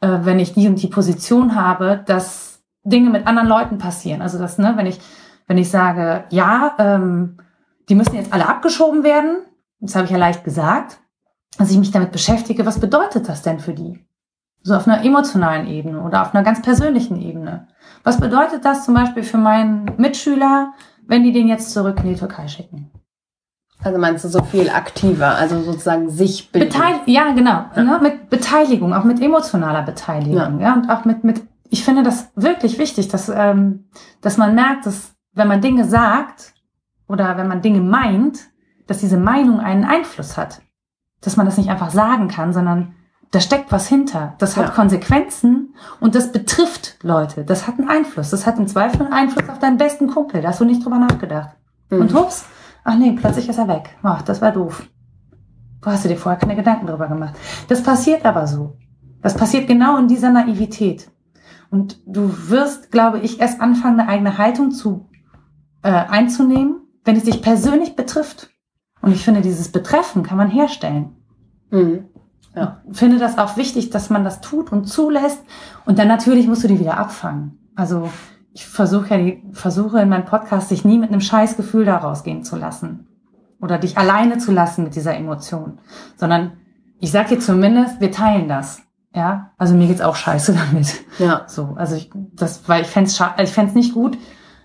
[0.00, 4.22] äh, wenn ich die und die Position habe, dass Dinge mit anderen Leuten passieren?
[4.22, 5.00] Also das, ne, wenn ich,
[5.46, 7.38] wenn ich sage, ja, ähm,
[7.88, 9.38] die müssen jetzt alle abgeschoben werden.
[9.80, 11.00] Das habe ich ja leicht gesagt.
[11.58, 14.06] Dass ich mich damit beschäftige, was bedeutet das denn für die?
[14.62, 17.66] So auf einer emotionalen Ebene oder auf einer ganz persönlichen Ebene.
[18.02, 20.72] Was bedeutet das zum Beispiel für meinen Mitschüler,
[21.06, 22.90] wenn die den jetzt zurück in die Türkei schicken?
[23.82, 26.68] Also meinst du so viel aktiver, also sozusagen sich bilden?
[26.68, 27.64] Beteil ja, genau.
[27.74, 27.82] Ja.
[27.82, 30.60] Ne, mit Beteiligung, auch mit emotionaler Beteiligung.
[30.60, 30.68] Ja.
[30.68, 30.74] ja.
[30.74, 33.88] Und auch mit, mit, ich finde das wirklich wichtig, dass, ähm,
[34.20, 36.52] dass man merkt, dass wenn man Dinge sagt
[37.08, 38.38] oder wenn man Dinge meint,
[38.86, 40.60] dass diese Meinung einen Einfluss hat.
[41.22, 42.94] Dass man das nicht einfach sagen kann, sondern
[43.30, 44.34] da steckt was hinter.
[44.38, 44.70] Das hat ja.
[44.72, 47.44] Konsequenzen und das betrifft Leute.
[47.44, 48.30] Das hat einen Einfluss.
[48.30, 50.42] Das hat im Zweifel einen Einfluss auf deinen besten Kumpel.
[50.42, 51.50] Da hast du nicht drüber nachgedacht.
[51.90, 52.00] Mhm.
[52.00, 52.44] Und hups,
[52.82, 53.96] ach nee, plötzlich ist er weg.
[54.02, 54.82] Ach, das war doof.
[55.80, 57.34] Du hast dir vorher keine Gedanken drüber gemacht.
[57.68, 58.76] Das passiert aber so.
[59.22, 61.10] Das passiert genau in dieser Naivität.
[61.70, 65.08] Und du wirst, glaube ich, erst anfangen, eine eigene Haltung zu
[65.82, 68.50] äh, einzunehmen, wenn es dich persönlich betrifft.
[69.00, 71.16] Und ich finde, dieses Betreffen kann man herstellen.
[71.70, 72.09] Mhm.
[72.54, 72.80] Ja.
[72.90, 75.40] Ich finde das auch wichtig, dass man das tut und zulässt.
[75.84, 77.58] Und dann natürlich musst du die wieder abfangen.
[77.76, 78.10] Also
[78.52, 82.42] ich versuche ja die, versuche in meinem Podcast, dich nie mit einem Scheißgefühl da rausgehen
[82.42, 83.06] zu lassen.
[83.60, 85.78] Oder dich alleine zu lassen mit dieser Emotion.
[86.16, 86.52] Sondern
[86.98, 88.82] ich sag dir zumindest, wir teilen das.
[89.14, 91.04] Ja, also mir geht's auch scheiße damit.
[91.18, 91.42] Ja.
[91.46, 93.10] So, also ich, das, weil ich fände
[93.42, 94.18] ich fänd's nicht gut,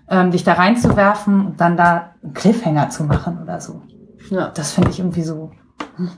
[0.08, 3.82] ähm, dich da reinzuwerfen und dann da einen Cliffhanger zu machen oder so.
[4.30, 4.50] Ja.
[4.50, 5.52] Das finde ich irgendwie so.
[5.96, 6.10] Hm.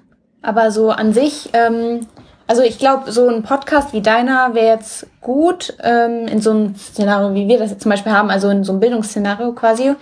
[0.43, 2.07] Aber so an sich, ähm,
[2.47, 6.77] also ich glaube, so ein Podcast wie deiner wäre jetzt gut ähm, in so einem
[6.77, 9.95] Szenario, wie wir das jetzt zum Beispiel haben, also in so einem Bildungsszenario quasi,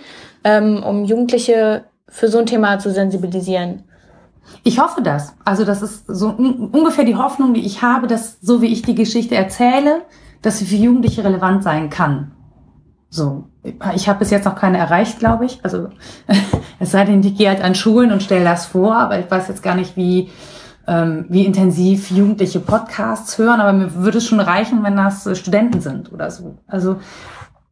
[0.43, 3.83] ähm, um Jugendliche für so ein Thema zu sensibilisieren.
[4.63, 5.33] Ich hoffe das.
[5.43, 8.95] Also das ist so ungefähr die Hoffnung, die ich habe, dass so wie ich die
[8.95, 10.03] Geschichte erzähle,
[10.41, 12.31] dass sie für Jugendliche relevant sein kann.
[13.09, 13.45] So,
[13.95, 15.59] ich habe bis jetzt noch keine erreicht, glaube ich.
[15.63, 15.89] Also
[16.79, 19.47] es sei denn, ich gehe halt an Schulen und stelle das vor, aber ich weiß
[19.47, 20.29] jetzt gar nicht, wie,
[20.87, 25.35] ähm, wie intensiv Jugendliche Podcasts hören, aber mir würde es schon reichen, wenn das äh,
[25.35, 26.57] Studenten sind oder so.
[26.67, 26.97] Also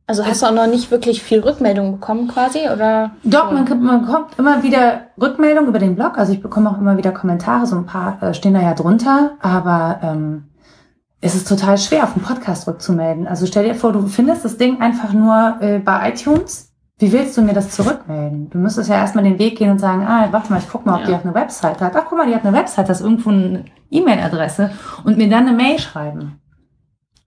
[0.08, 3.12] also hast du auch noch nicht wirklich viel Rückmeldung bekommen quasi, oder?
[3.23, 6.19] Doch, man, man bekommt immer wieder Rückmeldung über den Blog.
[6.19, 9.31] Also ich bekomme auch immer wieder Kommentare, so ein paar äh, stehen da ja drunter,
[9.41, 10.43] aber ähm,
[11.21, 13.28] es ist total schwer, auf den Podcast rückzumelden.
[13.28, 16.71] Also stell dir vor, du findest das Ding einfach nur äh, bei iTunes.
[16.97, 18.49] Wie willst du mir das zurückmelden?
[18.49, 20.95] Du müsstest ja erstmal den Weg gehen und sagen, ah, warte mal, ich guck mal,
[20.95, 21.08] ob ja.
[21.08, 21.93] die auch eine Website hat.
[21.95, 24.71] Ach, guck mal, die hat eine Website, das ist irgendwo eine E-Mail-Adresse
[25.04, 26.39] und mir dann eine Mail schreiben.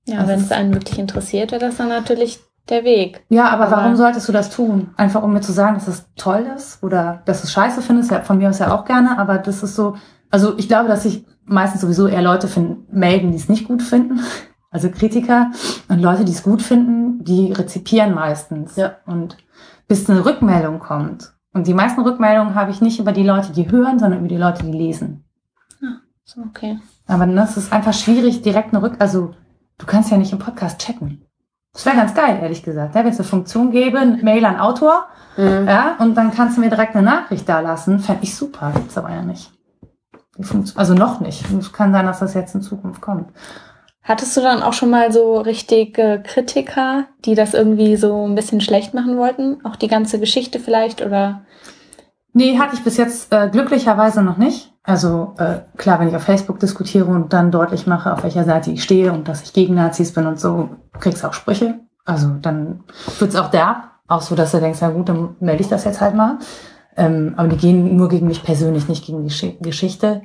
[0.06, 3.24] Ja, wenn es einen wirklich interessiert, wäre das dann natürlich der Weg.
[3.28, 4.90] Ja, aber, aber, warum solltest du das tun?
[4.96, 8.20] Einfach um mir zu sagen, dass es toll ist oder dass es scheiße findest, ja,
[8.22, 9.96] von mir aus ja auch gerne, aber das ist so,
[10.30, 13.82] also ich glaube, dass ich meistens sowieso eher Leute finden, melden, die es nicht gut
[13.82, 14.20] finden.
[14.70, 15.50] Also Kritiker
[15.88, 18.76] und Leute, die es gut finden, die rezipieren meistens.
[18.76, 18.96] Ja.
[19.06, 19.38] Und
[19.86, 21.32] bis eine Rückmeldung kommt.
[21.54, 24.36] Und die meisten Rückmeldungen habe ich nicht über die Leute, die hören, sondern über die
[24.36, 25.24] Leute, die lesen.
[25.80, 26.78] Ja, so okay.
[27.06, 28.96] Aber das ist einfach schwierig, direkt eine Rück...
[28.98, 29.34] Also
[29.78, 31.22] du kannst ja nicht im Podcast chatten.
[31.72, 32.94] Das wäre ganz geil, ehrlich gesagt.
[32.94, 35.06] Ja, Wenn es eine Funktion gäbe, ein Mail an Autor,
[35.38, 35.66] mhm.
[35.66, 38.72] ja, und dann kannst du mir direkt eine Nachricht da lassen, fände ich super.
[38.74, 39.50] Gibt's aber ja nicht.
[40.76, 41.44] Also noch nicht.
[41.58, 43.30] Es kann sein, dass das jetzt in Zukunft kommt.
[44.02, 48.60] Hattest du dann auch schon mal so richtige Kritiker, die das irgendwie so ein bisschen
[48.60, 49.64] schlecht machen wollten?
[49.66, 51.42] Auch die ganze Geschichte vielleicht oder?
[52.32, 54.72] Nee, hatte ich bis jetzt äh, glücklicherweise noch nicht.
[54.82, 58.70] Also äh, klar, wenn ich auf Facebook diskutiere und dann deutlich mache, auf welcher Seite
[58.70, 60.70] ich stehe und dass ich gegen Nazis bin und so,
[61.00, 61.80] kriegst auch Sprüche.
[62.06, 62.84] Also dann
[63.18, 63.90] wird's auch derb.
[64.06, 66.38] Auch so, dass du denkst, na gut, dann melde ich das jetzt halt mal.
[66.98, 70.22] Ähm, aber die gehen nur gegen mich persönlich, nicht gegen die Geschichte.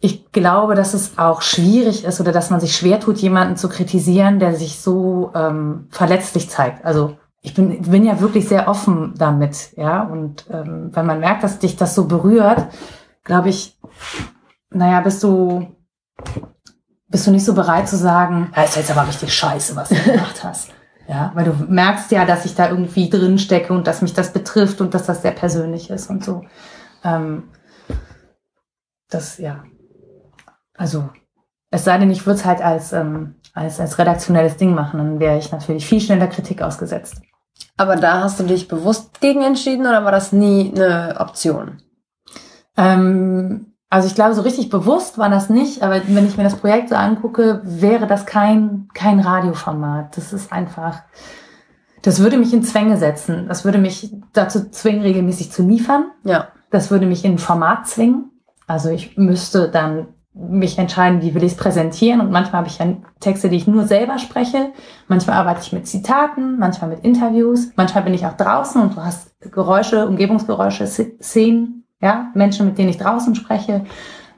[0.00, 3.68] Ich glaube, dass es auch schwierig ist oder dass man sich schwer tut, jemanden zu
[3.68, 6.84] kritisieren, der sich so ähm, verletzlich zeigt.
[6.84, 10.02] Also ich bin, bin ja wirklich sehr offen damit, ja.
[10.02, 12.66] Und ähm, wenn man merkt, dass dich das so berührt,
[13.24, 13.78] glaube ich,
[14.70, 15.68] naja, bist du
[17.08, 19.94] bist du nicht so bereit zu sagen, ja, ist jetzt aber richtig scheiße, was du
[20.04, 20.70] gemacht hast.
[21.10, 24.32] Ja, weil du merkst ja, dass ich da irgendwie drin stecke und dass mich das
[24.32, 26.44] betrifft und dass das sehr persönlich ist und so.
[27.02, 27.48] Ähm,
[29.08, 29.64] das, ja.
[30.76, 31.10] Also,
[31.72, 35.18] es sei denn, ich würde es halt als, ähm, als, als redaktionelles Ding machen, dann
[35.18, 37.20] wäre ich natürlich viel schneller Kritik ausgesetzt.
[37.76, 41.82] Aber da hast du dich bewusst gegen entschieden oder war das nie eine Option?
[42.76, 46.54] Ähm, also ich glaube, so richtig bewusst war das nicht, aber wenn ich mir das
[46.54, 50.16] Projekt so angucke, wäre das kein, kein Radioformat.
[50.16, 51.02] Das ist einfach,
[52.00, 53.46] das würde mich in Zwänge setzen.
[53.48, 56.12] Das würde mich dazu zwingen, regelmäßig zu liefern.
[56.22, 56.48] Ja.
[56.70, 58.30] Das würde mich in ein Format zwingen.
[58.68, 62.20] Also ich müsste dann mich entscheiden, wie will ich es präsentieren.
[62.20, 62.86] Und manchmal habe ich ja
[63.18, 64.70] Texte, die ich nur selber spreche.
[65.08, 67.72] Manchmal arbeite ich mit Zitaten, manchmal mit Interviews.
[67.74, 72.90] Manchmal bin ich auch draußen und du hast Geräusche, Umgebungsgeräusche, Szenen, ja, Menschen, mit denen
[72.90, 73.84] ich draußen spreche.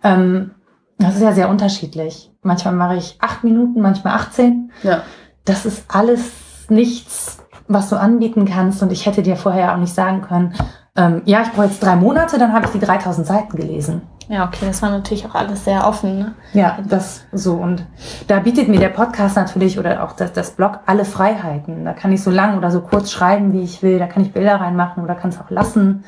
[0.03, 0.53] Ähm,
[0.99, 2.31] das ist ja sehr unterschiedlich.
[2.43, 4.71] Manchmal mache ich acht Minuten, manchmal 18.
[4.83, 5.03] Ja.
[5.45, 6.31] Das ist alles
[6.69, 7.39] nichts,
[7.69, 8.83] was du anbieten kannst.
[8.83, 10.55] Und ich hätte dir vorher auch nicht sagen können,
[10.95, 14.03] ähm, ja, ich brauche jetzt drei Monate, dann habe ich die 3000 Seiten gelesen.
[14.29, 16.19] Ja, okay, das war natürlich auch alles sehr offen.
[16.19, 16.35] Ne?
[16.53, 17.55] Ja, das so.
[17.55, 17.87] Und
[18.29, 21.85] da bietet mir der Podcast natürlich oder auch das, das Blog alle Freiheiten.
[21.85, 23.99] Da kann ich so lang oder so kurz schreiben, wie ich will.
[23.99, 26.05] Da kann ich Bilder reinmachen oder kann es auch lassen.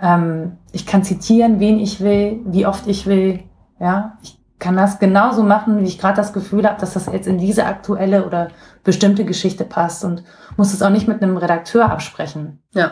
[0.00, 3.40] Ähm, ich kann zitieren, wen ich will, wie oft ich will.
[3.80, 7.28] Ja, ich kann das genauso machen, wie ich gerade das Gefühl habe, dass das jetzt
[7.28, 8.48] in diese aktuelle oder
[8.84, 10.24] bestimmte Geschichte passt und
[10.56, 12.60] muss es auch nicht mit einem Redakteur absprechen.
[12.72, 12.90] Ja.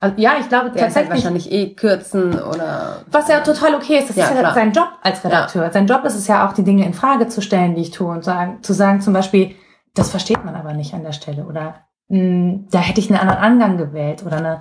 [0.00, 1.10] Also, ja, ich glaube Der ist halt tatsächlich.
[1.10, 2.98] wahrscheinlich eh kürzen oder.
[3.10, 4.54] Was ja total okay ist, das Ja, ist ja klar.
[4.54, 5.70] sein Job als Redakteur.
[5.72, 8.06] Sein Job ist es ja auch, die Dinge in Frage zu stellen, die ich tue
[8.12, 9.56] und sagen, zu sagen zum Beispiel,
[9.94, 11.74] das versteht man aber nicht an der Stelle oder
[12.08, 14.60] mh, da hätte ich einen anderen Angang gewählt oder eine.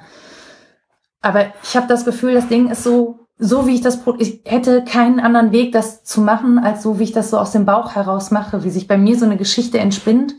[1.22, 4.84] Aber ich habe das Gefühl, das Ding ist so, so wie ich das, ich hätte
[4.84, 7.96] keinen anderen Weg, das zu machen, als so wie ich das so aus dem Bauch
[7.96, 10.34] heraus mache, wie sich bei mir so eine Geschichte entspinnt,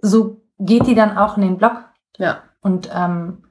[0.00, 1.72] so geht die dann auch in den Blog
[2.18, 2.38] Ja.
[2.60, 3.44] und ähm,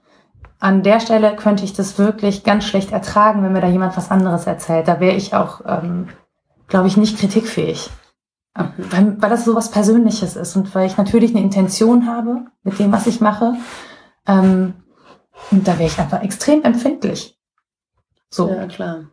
[0.60, 4.12] an der Stelle könnte ich das wirklich ganz schlecht ertragen, wenn mir da jemand was
[4.12, 4.90] anderes erzählt.
[4.90, 6.10] Da wäre ich auch, ähm,
[6.68, 7.90] glaube ich, nicht kritikfähig.
[8.58, 12.48] Ähm, Weil, weil das so was Persönliches ist und weil ich natürlich eine Intention habe
[12.64, 13.54] mit dem, was ich mache.
[14.28, 14.74] Ähm,
[15.52, 17.38] und da wäre ich einfach extrem empfindlich.
[18.30, 18.50] So.
[18.50, 19.06] Ja, klar.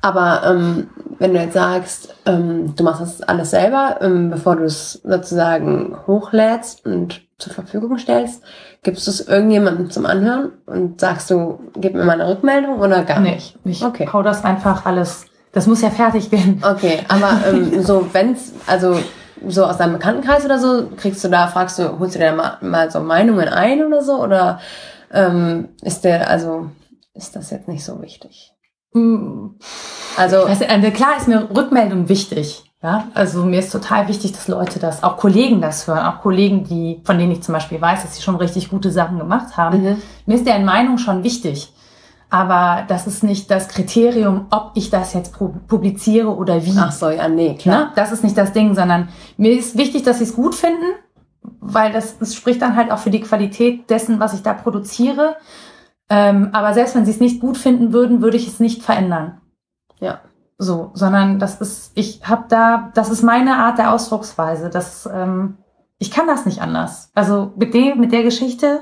[0.00, 0.88] Aber ähm,
[1.18, 5.96] wenn du jetzt sagst, ähm, du machst das alles selber, ähm, bevor du es sozusagen
[6.06, 8.42] hochlädst und zur Verfügung stellst,
[8.82, 13.04] gibst du es irgendjemandem zum Anhören und sagst du, gib mir mal eine Rückmeldung oder
[13.04, 13.58] gar Nee, nicht?
[13.64, 14.08] ich Okay.
[14.10, 15.26] hau das einfach alles.
[15.52, 16.62] Das muss ja fertig werden.
[16.62, 18.98] Okay, aber ähm, so wenn's, also
[19.46, 22.34] so aus deinem Bekanntenkreis oder so, kriegst du da, fragst du, holst du dir da
[22.34, 24.22] mal, mal so Meinungen ein oder so?
[24.22, 24.60] Oder
[25.12, 26.70] ähm, ist der, also
[27.14, 28.52] ist das jetzt nicht so wichtig?
[28.92, 29.56] Hm,
[30.16, 32.62] Also du, also klar ist mir Rückmeldung wichtig.
[32.82, 36.62] Ja, also mir ist total wichtig, dass Leute das, auch Kollegen das hören, auch Kollegen,
[36.64, 39.82] die, von denen ich zum Beispiel weiß, dass sie schon richtig gute Sachen gemacht haben.
[39.82, 40.02] Mhm.
[40.26, 41.72] Mir ist deren Meinung schon wichtig.
[42.28, 46.74] Aber das ist nicht das Kriterium, ob ich das jetzt pu- publiziere oder wie.
[46.76, 47.86] ach so, ja, nee, klar.
[47.86, 47.92] Ne?
[47.96, 50.84] Das ist nicht das Ding, sondern mir ist wichtig, dass sie es gut finden,
[51.60, 55.36] weil das, das spricht dann halt auch für die Qualität dessen, was ich da produziere.
[56.08, 59.40] Ähm, aber selbst wenn sie es nicht gut finden würden, würde ich es nicht verändern.
[60.00, 60.20] Ja.
[60.58, 64.70] So, sondern das ist, ich habe da, das ist meine Art der Ausdrucksweise.
[64.70, 65.58] Das, ähm,
[65.98, 67.10] ich kann das nicht anders.
[67.14, 68.80] Also mit dem, mit der Geschichte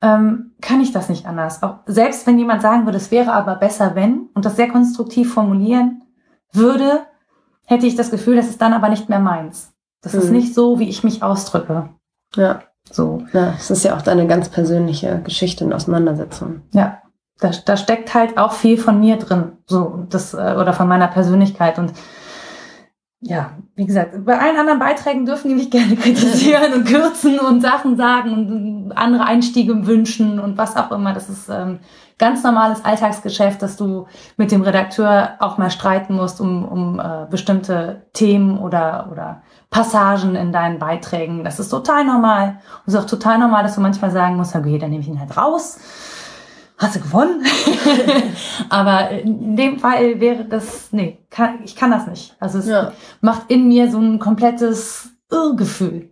[0.00, 1.62] ähm, kann ich das nicht anders.
[1.62, 5.32] Auch selbst wenn jemand sagen würde, es wäre aber besser, wenn und das sehr konstruktiv
[5.32, 6.02] formulieren
[6.52, 7.06] würde,
[7.64, 9.71] hätte ich das Gefühl, das ist dann aber nicht mehr meins.
[10.02, 10.36] Das ist Mhm.
[10.36, 11.88] nicht so, wie ich mich ausdrücke.
[12.36, 12.62] Ja.
[12.90, 16.62] So, Ja, es ist ja auch deine ganz persönliche Geschichte und Auseinandersetzung.
[16.72, 16.98] ja.
[17.40, 21.08] Da, da steckt halt auch viel von mir drin, so das äh, oder von meiner
[21.08, 21.92] Persönlichkeit und
[23.20, 27.60] ja, wie gesagt, bei allen anderen Beiträgen dürfen die mich gerne kritisieren und kürzen und
[27.60, 28.30] Sachen sagen
[28.88, 31.14] und andere Einstiege wünschen und was auch immer.
[31.14, 31.80] Das ist ähm,
[32.18, 37.26] ganz normales Alltagsgeschäft, dass du mit dem Redakteur auch mal streiten musst um, um äh,
[37.30, 39.42] bestimmte Themen oder, oder
[39.72, 41.42] Passagen in deinen Beiträgen.
[41.44, 42.60] Das ist total normal.
[42.84, 45.08] Und es ist auch total normal, dass du manchmal sagen musst, okay, dann nehme ich
[45.08, 45.78] ihn halt raus.
[46.78, 47.42] Hast du gewonnen?
[48.68, 52.36] Aber in dem Fall wäre das, nee, kann, ich kann das nicht.
[52.38, 52.92] Also es Ja.
[53.22, 56.10] macht in mir so ein komplettes Irrgefühl.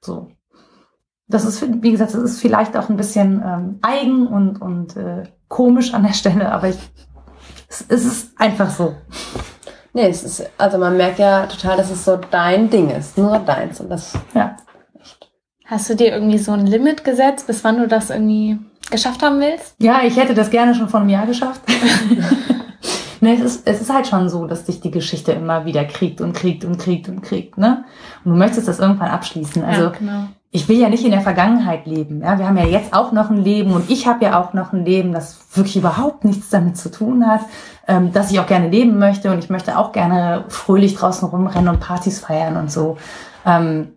[0.00, 0.28] So.
[1.26, 5.24] Das ist, wie gesagt, das ist vielleicht auch ein bisschen ähm, eigen und, und äh,
[5.48, 6.78] komisch an der Stelle, aber ich,
[7.68, 8.94] es, es ist einfach so.
[9.94, 13.38] Nee, es ist, also man merkt ja total, dass es so dein Ding ist, nur
[13.38, 13.80] deins.
[13.80, 14.56] Und das, Ja.
[15.66, 18.58] Hast du dir irgendwie so ein Limit gesetzt, bis wann du das irgendwie
[18.90, 19.76] geschafft haben willst?
[19.78, 21.62] Ja, ich hätte das gerne schon vor einem Jahr geschafft.
[23.20, 26.20] ne, es, ist, es ist halt schon so, dass dich die Geschichte immer wieder kriegt
[26.20, 27.84] und kriegt und kriegt und kriegt, ne?
[28.24, 29.64] Und du möchtest das irgendwann abschließen.
[29.64, 30.24] Also ja, genau.
[30.54, 32.22] Ich will ja nicht in der Vergangenheit leben.
[32.22, 34.72] Ja, wir haben ja jetzt auch noch ein Leben und ich habe ja auch noch
[34.72, 37.40] ein Leben, das wirklich überhaupt nichts damit zu tun hat,
[37.88, 41.74] ähm, dass ich auch gerne leben möchte und ich möchte auch gerne fröhlich draußen rumrennen
[41.74, 42.98] und Partys feiern und so.
[43.44, 43.96] Ähm,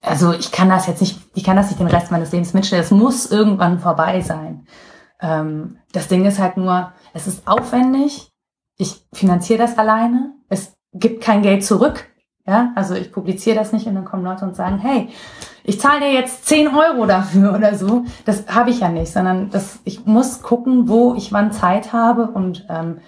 [0.00, 2.84] also ich kann das jetzt nicht, ich kann das nicht den Rest meines Lebens mitstellen.
[2.84, 4.68] Es muss irgendwann vorbei sein.
[5.20, 8.30] Ähm, das Ding ist halt nur, es ist aufwendig.
[8.78, 10.34] Ich finanziere das alleine.
[10.48, 12.06] Es gibt kein Geld zurück.
[12.46, 15.08] Ja, also ich publiziere das nicht und dann kommen Leute und sagen, hey,
[15.62, 18.04] ich zahle dir jetzt 10 Euro dafür oder so.
[18.26, 22.26] Das habe ich ja nicht, sondern das, ich muss gucken, wo ich wann Zeit habe
[22.28, 22.98] und ähm,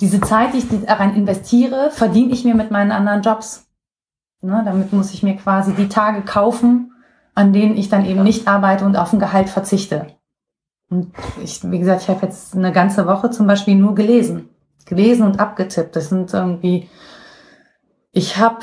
[0.00, 3.66] diese Zeit, die ich daran investiere, verdiene ich mir mit meinen anderen Jobs.
[4.40, 6.92] Ne, damit muss ich mir quasi die Tage kaufen,
[7.34, 10.06] an denen ich dann eben nicht arbeite und auf ein Gehalt verzichte.
[10.88, 11.12] Und
[11.42, 14.48] ich, wie gesagt, ich habe jetzt eine ganze Woche zum Beispiel nur gelesen.
[14.86, 15.96] Gelesen und abgetippt.
[15.96, 16.88] Das sind irgendwie,
[18.18, 18.58] ich habe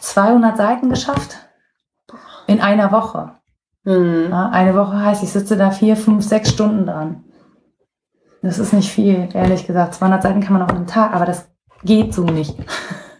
[0.00, 1.38] 200 Seiten geschafft
[2.46, 3.32] in einer Woche.
[3.84, 4.32] Mhm.
[4.32, 7.24] Eine Woche heißt, ich sitze da vier, fünf, sechs Stunden dran.
[8.42, 9.94] Das ist nicht viel, ehrlich gesagt.
[9.94, 11.48] 200 Seiten kann man auch am Tag, aber das
[11.82, 12.54] geht so nicht.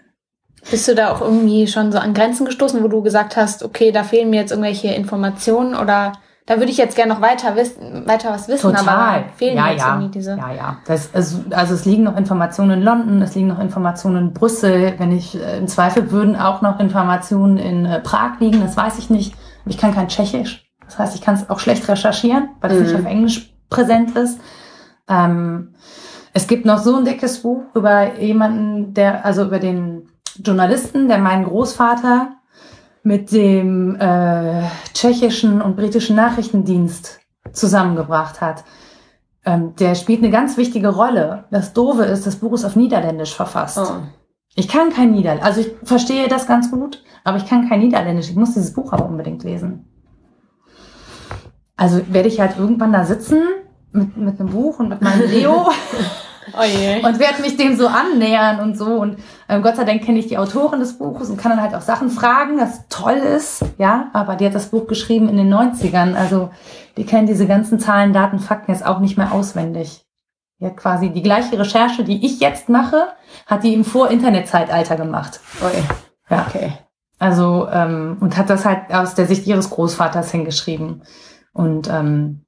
[0.71, 3.93] Bist du da auch irgendwie schon so an Grenzen gestoßen, wo du gesagt hast, okay,
[3.93, 6.13] da fehlen mir jetzt irgendwelche Informationen oder
[6.47, 9.81] da würde ich jetzt gerne noch weiter wissen, weiter was wissen, aber fehlen ja, jetzt
[9.81, 9.95] ja.
[9.95, 10.37] irgendwie diese.
[10.37, 10.77] Ja, ja.
[10.87, 14.95] Das, also, also es liegen noch Informationen in London, es liegen noch Informationen in Brüssel.
[14.99, 18.99] Wenn ich äh, im Zweifel würden auch noch Informationen in äh, Prag liegen, das weiß
[18.99, 19.35] ich nicht.
[19.67, 20.65] Ich kann kein Tschechisch.
[20.85, 22.85] Das heißt, ich kann es auch schlecht recherchieren, weil es Mhm.
[22.85, 24.41] nicht auf Englisch präsent ist.
[25.09, 25.75] Ähm,
[26.33, 31.19] es gibt noch so ein dickes Buch über jemanden, der, also über den Journalisten, der
[31.19, 32.36] meinen Großvater
[33.07, 37.21] mit dem äh, tschechischen und britischen Nachrichtendienst
[37.53, 38.65] zusammengebracht hat.
[39.45, 41.45] Ähm, der spielt eine ganz wichtige Rolle.
[41.53, 43.79] Das Doofe ist, das Buch ist auf Niederländisch verfasst.
[43.79, 44.03] Oh.
[44.57, 45.47] Ich kann kein Niederländisch.
[45.47, 48.29] Also ich verstehe das ganz gut, aber ich kann kein Niederländisch.
[48.29, 49.87] Ich muss dieses Buch aber unbedingt lesen.
[51.77, 53.39] Also werde ich halt irgendwann da sitzen
[53.93, 55.69] mit, mit einem Buch und mit meinem Leo
[56.53, 58.87] Oh und werde mich dem so annähern und so.
[58.87, 59.19] Und
[59.49, 61.81] ähm, Gott sei Dank kenne ich die Autorin des Buches und kann dann halt auch
[61.81, 63.65] Sachen fragen, das toll ist.
[63.79, 66.15] Ja, aber die hat das Buch geschrieben in den 90ern.
[66.15, 66.51] Also
[66.97, 70.05] die kennt diese ganzen Zahlen, Daten, Fakten jetzt auch nicht mehr auswendig.
[70.63, 73.09] Hat quasi die gleiche Recherche, die ich jetzt mache,
[73.47, 75.41] hat die im Vor-Internet-Zeitalter gemacht.
[75.63, 75.71] Ui.
[76.31, 76.47] Ja.
[76.49, 76.73] Okay.
[77.19, 81.03] Also, ähm, und hat das halt aus der Sicht ihres Großvaters hingeschrieben.
[81.53, 82.46] Und ähm,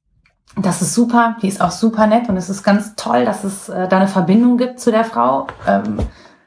[0.63, 3.69] das ist super, die ist auch super nett und es ist ganz toll, dass es
[3.69, 5.47] äh, da eine Verbindung gibt zu der Frau.
[5.67, 5.99] Ähm,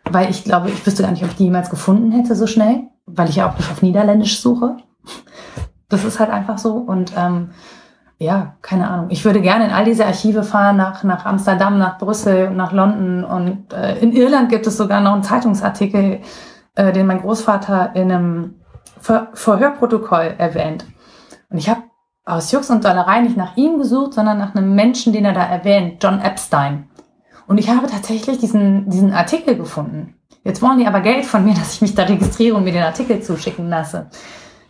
[0.09, 2.83] weil ich glaube, ich wüsste gar nicht, ob ich die jemals gefunden hätte so schnell,
[3.05, 4.77] weil ich ja auch nicht auf Niederländisch suche.
[5.89, 6.73] Das ist halt einfach so.
[6.73, 7.51] Und ähm,
[8.17, 9.07] ja, keine Ahnung.
[9.09, 13.23] Ich würde gerne in all diese Archive fahren, nach, nach Amsterdam, nach Brüssel nach London.
[13.23, 16.19] Und äh, in Irland gibt es sogar noch einen Zeitungsartikel,
[16.75, 18.55] äh, den mein Großvater in einem
[18.99, 20.85] Ver Verhörprotokoll erwähnt.
[21.49, 21.81] Und ich habe
[22.31, 25.43] aus Jux und Dollerei nicht nach ihm gesucht, sondern nach einem Menschen, den er da
[25.43, 26.87] erwähnt, John Epstein.
[27.47, 30.15] Und ich habe tatsächlich diesen, diesen Artikel gefunden.
[30.43, 32.83] Jetzt wollen die aber Geld von mir, dass ich mich da registriere und mir den
[32.83, 34.07] Artikel zuschicken lasse.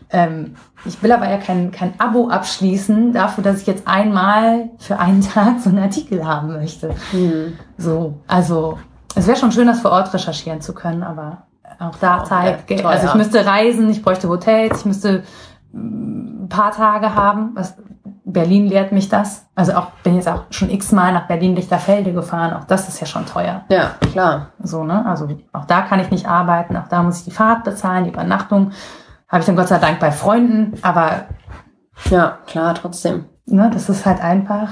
[0.09, 4.99] Ähm, ich will aber ja kein, kein Abo abschließen dafür, dass ich jetzt einmal für
[4.99, 6.95] einen Tag so einen Artikel haben möchte.
[7.11, 7.57] Hm.
[7.77, 8.79] So, also
[9.15, 11.43] es wäre schon schön, das vor Ort recherchieren zu können, aber
[11.79, 12.85] auch da Zeit, teuer.
[12.85, 15.23] Also ich müsste reisen, ich bräuchte Hotels, ich müsste
[16.51, 17.51] paar Tage haben.
[17.55, 17.75] Was,
[18.23, 19.45] Berlin lehrt mich das.
[19.55, 22.53] Also auch bin jetzt auch schon x-mal nach Berlin-Lichterfelde gefahren.
[22.53, 23.65] Auch das ist ja schon teuer.
[23.69, 24.51] Ja, klar.
[24.61, 25.05] So, ne?
[25.05, 28.11] Also auch da kann ich nicht arbeiten, auch da muss ich die Fahrt bezahlen, die
[28.11, 28.71] Übernachtung.
[29.27, 31.25] Habe ich dann Gott sei Dank bei Freunden, aber
[32.09, 33.25] Ja, klar, trotzdem.
[33.45, 34.69] ne, das ist halt einfach.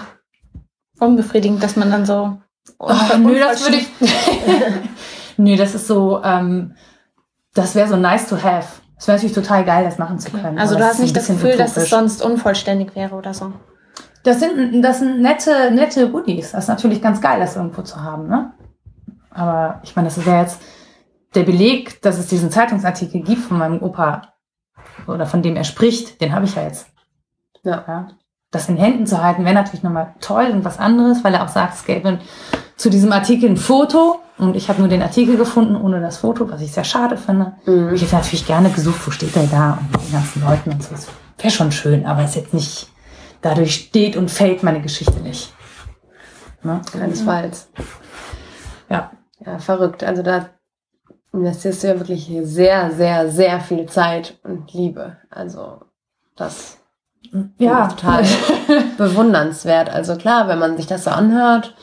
[0.99, 2.37] Unbefriedigend, dass man dann so.
[2.77, 3.89] Oh, nö, das würde ich.
[5.37, 6.75] nö, das ist so, ähm,
[7.53, 8.81] das wäre so nice to have.
[8.99, 10.59] Es wäre natürlich total geil, das machen zu können.
[10.59, 11.89] Also du hast nicht das Gefühl, dass es utopisch.
[11.89, 13.53] sonst unvollständig wäre oder so.
[14.23, 16.51] Das sind, das sind nette, nette Goodies.
[16.51, 18.51] Das ist natürlich ganz geil, das irgendwo zu haben, ne?
[19.31, 20.61] Aber ich meine, das ist ja jetzt
[21.33, 24.33] der Beleg, dass es diesen Zeitungsartikel gibt von meinem Opa
[25.07, 26.87] oder von dem er spricht, den habe ich ja jetzt.
[27.63, 27.85] Ja.
[27.87, 28.07] Ja.
[28.51, 31.49] Das in Händen zu halten, wäre natürlich nochmal toll und was anderes, weil er auch
[31.49, 32.19] sagt, es gäbe
[32.75, 36.49] zu diesem Artikel ein Foto und ich habe nur den Artikel gefunden ohne das Foto,
[36.49, 37.53] was ich sehr schade finde.
[37.65, 37.93] Mhm.
[37.93, 40.83] Ich hätte natürlich gerne gesucht, wo steht er da und mit den ganzen Leuten und
[40.83, 40.89] so.
[40.91, 42.87] Das wäre schon schön, aber es ist jetzt nicht,
[43.41, 45.53] dadurch steht und fällt meine Geschichte nicht.
[46.63, 46.81] Ne?
[46.91, 47.69] Keinesfalls.
[48.89, 49.11] Ja.
[49.45, 50.03] Ja, verrückt.
[50.03, 50.49] Also da
[51.31, 55.17] investierst du ja wirklich sehr, sehr, sehr viel Zeit und Liebe.
[55.29, 55.81] Also
[56.35, 56.77] das
[57.57, 58.25] Ja, ist total
[58.97, 59.89] bewundernswert.
[59.89, 61.75] Also klar, wenn man sich das so anhört,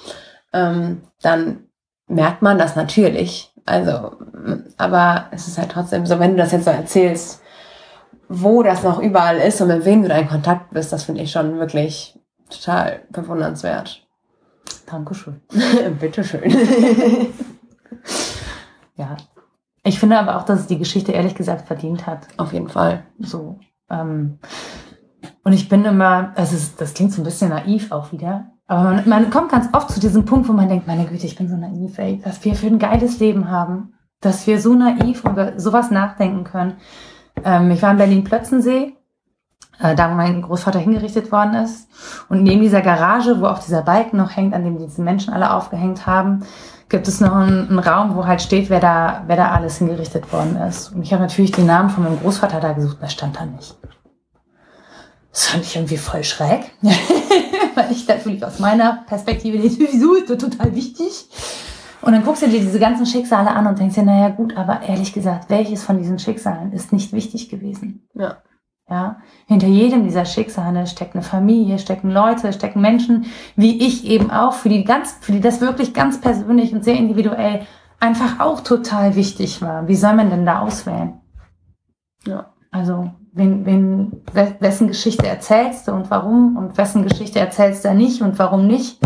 [0.53, 1.66] ähm, dann
[2.09, 3.53] merkt man das natürlich.
[3.65, 4.17] Also,
[4.77, 7.43] aber es ist halt trotzdem so, wenn du das jetzt so erzählst,
[8.29, 11.23] wo das noch überall ist und mit wem du da in Kontakt bist, das finde
[11.23, 12.19] ich schon wirklich
[12.51, 14.07] total bewundernswert.
[14.87, 15.41] Dankeschön.
[16.01, 16.43] Bitteschön.
[18.97, 19.17] Ja.
[19.85, 22.27] Ich finde aber auch, dass es die Geschichte ehrlich gesagt verdient hat.
[22.39, 23.05] Auf jeden Fall.
[23.19, 23.61] So.
[23.89, 24.39] Ähm,
[25.45, 29.09] und ich bin immer, also das klingt so ein bisschen naiv auch wieder, aber man,
[29.09, 31.57] man kommt ganz oft zu diesem Punkt, wo man denkt, meine Güte, ich bin so
[31.57, 35.91] naiv, ey, dass wir für ein geiles Leben haben, dass wir so naiv über sowas
[35.91, 36.75] nachdenken können.
[37.45, 38.97] Ähm, ich war in Berlin-Plötzensee
[39.79, 41.89] äh, da wo mein Großvater hingerichtet worden ist.
[42.29, 45.53] Und neben dieser Garage, wo auch dieser Balken noch hängt, an dem diese Menschen alle
[45.53, 46.45] aufgehängt haben,
[46.89, 50.33] gibt es noch einen, einen Raum, wo halt steht, wer da, wer da alles hingerichtet
[50.33, 50.93] worden ist.
[50.93, 53.77] Und ich habe natürlich den Namen von meinem Großvater da gesucht, der stand da nicht.
[55.37, 60.31] Das fand ich irgendwie voll schräg, weil ich natürlich aus meiner Perspektive nicht, wieso ist
[60.31, 61.29] das total wichtig?
[62.01, 64.81] Und dann guckst du dir diese ganzen Schicksale an und denkst dir, naja gut, aber
[64.81, 68.09] ehrlich gesagt, welches von diesen Schicksalen ist nicht wichtig gewesen?
[68.15, 68.39] Ja.
[68.89, 73.27] Ja, hinter jedem dieser Schicksale steckt eine Familie, stecken Leute, stecken Menschen,
[73.57, 76.97] wie ich eben auch, für die ganz, für die das wirklich ganz persönlich und sehr
[76.97, 77.67] individuell
[78.01, 79.87] einfach auch total wichtig war.
[79.87, 81.21] Wie soll man denn da auswählen?
[82.25, 82.55] Ja.
[82.71, 84.23] Also, wen, wen,
[84.61, 88.99] wessen Geschichte erzählst du und warum und wessen Geschichte erzählst du nicht und warum nicht?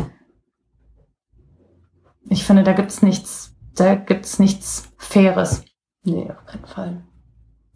[2.28, 5.64] Ich finde, da gibt's nichts, da gibt's nichts Faires.
[6.04, 7.02] Nee, auf keinen Fall.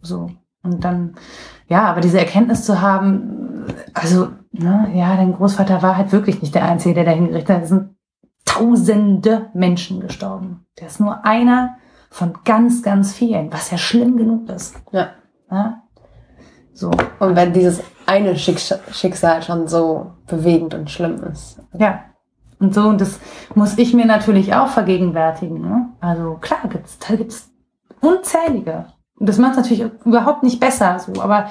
[0.01, 0.31] So.
[0.63, 1.15] Und dann,
[1.67, 6.55] ja, aber diese Erkenntnis zu haben, also, ne, ja, dein Großvater war halt wirklich nicht
[6.55, 7.63] der Einzige, der da hingerichtet hat.
[7.63, 7.95] Es sind
[8.45, 10.65] tausende Menschen gestorben.
[10.79, 11.75] Der ist nur einer
[12.09, 14.75] von ganz, ganz vielen, was ja schlimm genug ist.
[14.91, 15.09] Ja.
[15.51, 15.84] Ja?
[16.75, 16.91] So.
[17.19, 21.59] Und wenn dieses eine Schicks- Schicksal schon so bewegend und schlimm ist.
[21.73, 22.03] Ja.
[22.59, 23.19] Und so, und das
[23.55, 25.61] muss ich mir natürlich auch vergegenwärtigen.
[25.61, 25.89] Ne?
[26.01, 27.49] Also klar, gibt's, da gibt's
[28.01, 28.87] unzählige.
[29.17, 31.49] Und das macht natürlich überhaupt nicht besser, so, aber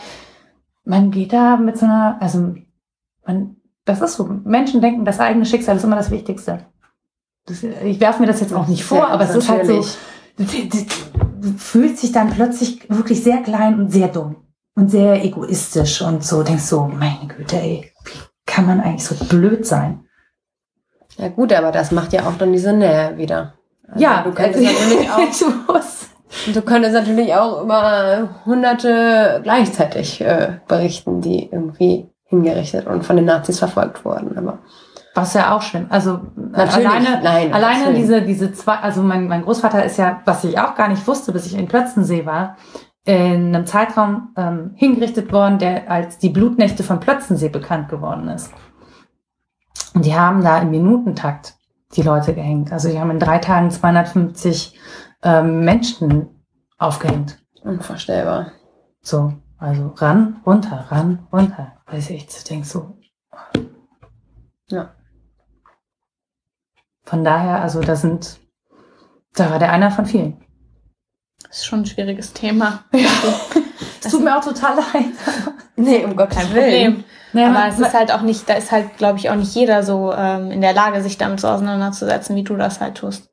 [0.85, 2.55] man geht da mit so einer, also
[3.27, 3.57] man,
[3.87, 4.25] das ist so.
[4.45, 6.67] Menschen denken, das eigene Schicksal ist immer das Wichtigste.
[7.47, 9.83] Das, ich werfe mir das jetzt auch nicht vor, Ja, aber es ist halt so,
[10.37, 10.87] du, du,
[11.41, 14.37] du fühlst dich dann plötzlich wirklich sehr klein und sehr dumm
[14.77, 19.15] und sehr egoistisch und so denkst so, meine Güte, ey, wie kann man eigentlich so
[19.27, 20.05] blöd sein?
[21.17, 23.55] Ja gut, aber das macht ja auch dann diese Nähe wieder.
[23.89, 31.21] Also ja, du könntest natürlich auch, du könntest natürlich auch über hunderte gleichzeitig äh, berichten,
[31.21, 34.37] die irgendwie hingerichtet und von den Nazis verfolgt wurden.
[34.37, 34.59] Aber
[35.15, 35.87] Was ja auch schlimm.
[35.91, 38.01] Also Natürlich, alleine, nein, alleine natürlich.
[38.01, 41.31] diese, diese zwei, also mein, mein Großvater ist ja, was ich auch gar nicht wusste,
[41.31, 42.57] bis ich in Plötzensee war,
[43.05, 48.53] in einem Zeitraum ähm, hingerichtet worden, der als die Blutnächte von Plötzensee bekannt geworden ist.
[49.95, 51.55] Und die haben da im Minutentakt
[51.97, 52.73] die Leute gehängt.
[52.73, 54.79] Also die haben in drei Tagen 250
[55.23, 56.29] ähm, Menschen
[56.79, 57.39] aufgehängt.
[57.63, 58.53] unvorstellbar.
[59.03, 61.73] So, also ran, runter, ran, runter.
[61.87, 62.99] Weiß ich, ich denk so.
[64.69, 64.95] Ja.
[67.03, 68.41] Von daher, also da sind,
[69.35, 70.43] da war der einer von vielen.
[71.49, 72.85] Das ist schon ein schwieriges Thema.
[74.03, 75.05] Es tut mir auch total leid.
[75.77, 77.05] Nee, um Gottes Kein Problem.
[77.33, 79.55] Ja, Aber man- es ist halt auch nicht, da ist halt, glaube ich, auch nicht
[79.55, 83.29] jeder so ähm, in der Lage, sich damit so auseinanderzusetzen, wie du das halt tust.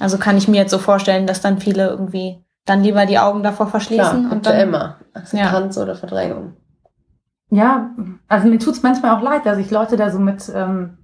[0.00, 3.42] Also kann ich mir jetzt so vorstellen, dass dann viele irgendwie dann lieber die Augen
[3.42, 4.96] davor Klar, verschließen und und ja dann immer.
[5.14, 6.54] Akzeptanz oder Verdrängung.
[7.50, 7.90] Ja,
[8.28, 10.98] also mir tut's manchmal auch leid, dass ich Leute da so mit ähm,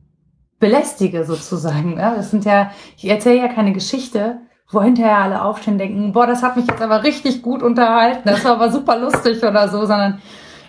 [0.58, 1.98] belästige sozusagen.
[1.98, 4.38] Ja, das sind ja, ich erzähle ja keine Geschichte,
[4.72, 8.44] wo hinterher alle aufstehen denken, boah, das hat mich jetzt aber richtig gut unterhalten, das
[8.44, 10.20] war aber super lustig oder so, sondern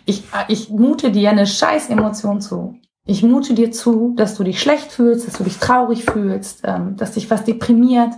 [0.06, 2.76] ich, ich mute dir eine scheiß Emotion zu.
[3.06, 6.96] Ich mute dir zu, dass du dich schlecht fühlst, dass du dich traurig fühlst, ähm,
[6.98, 8.14] dass dich was deprimiert.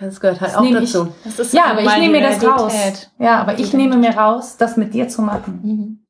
[0.00, 1.08] Das gehört halt Das auch ich- dazu.
[1.24, 2.72] das ist Ja, nun aber ich nehme mir das raus.
[3.18, 5.60] Ja, aber ich nehme mir raus, das mit dir zu machen.
[5.62, 6.04] Mhm.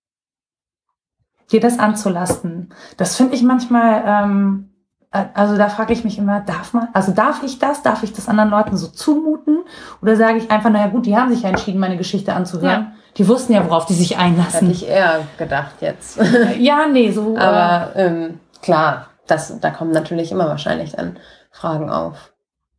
[1.51, 2.75] dir das anzulasten.
[2.99, 4.68] Das finde ich manchmal, ähm, äh,
[5.11, 8.29] also da frage ich mich immer, darf man, also darf ich das, darf ich das
[8.29, 9.61] anderen Leuten so zumuten?
[10.03, 12.93] Oder sage ich einfach, naja gut, die haben sich ja entschieden, meine Geschichte anzuhören.
[13.17, 14.71] Die wussten ja, worauf die sich Hätte einlassen.
[14.71, 16.21] ich eher gedacht jetzt.
[16.59, 17.37] ja, nee, so.
[17.37, 21.19] äh, Aber ähm, klar, das, da kommen natürlich immer wahrscheinlich dann
[21.51, 22.33] Fragen auf.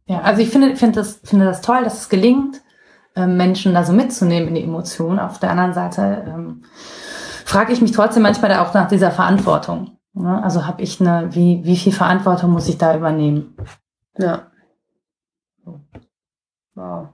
[0.05, 2.61] Ja, also ich finde, finde das, finde das toll, dass es gelingt,
[3.15, 5.19] ähm, Menschen da so mitzunehmen in die Emotionen.
[5.19, 6.63] Auf der anderen Seite ähm,
[7.43, 9.99] frage ich mich trotzdem manchmal da auch nach dieser Verantwortung.
[10.14, 10.43] Ne?
[10.43, 13.55] Also habe ich eine, wie, wie viel Verantwortung muss ich da übernehmen?
[14.18, 14.51] Ja.
[16.76, 17.10] Wow.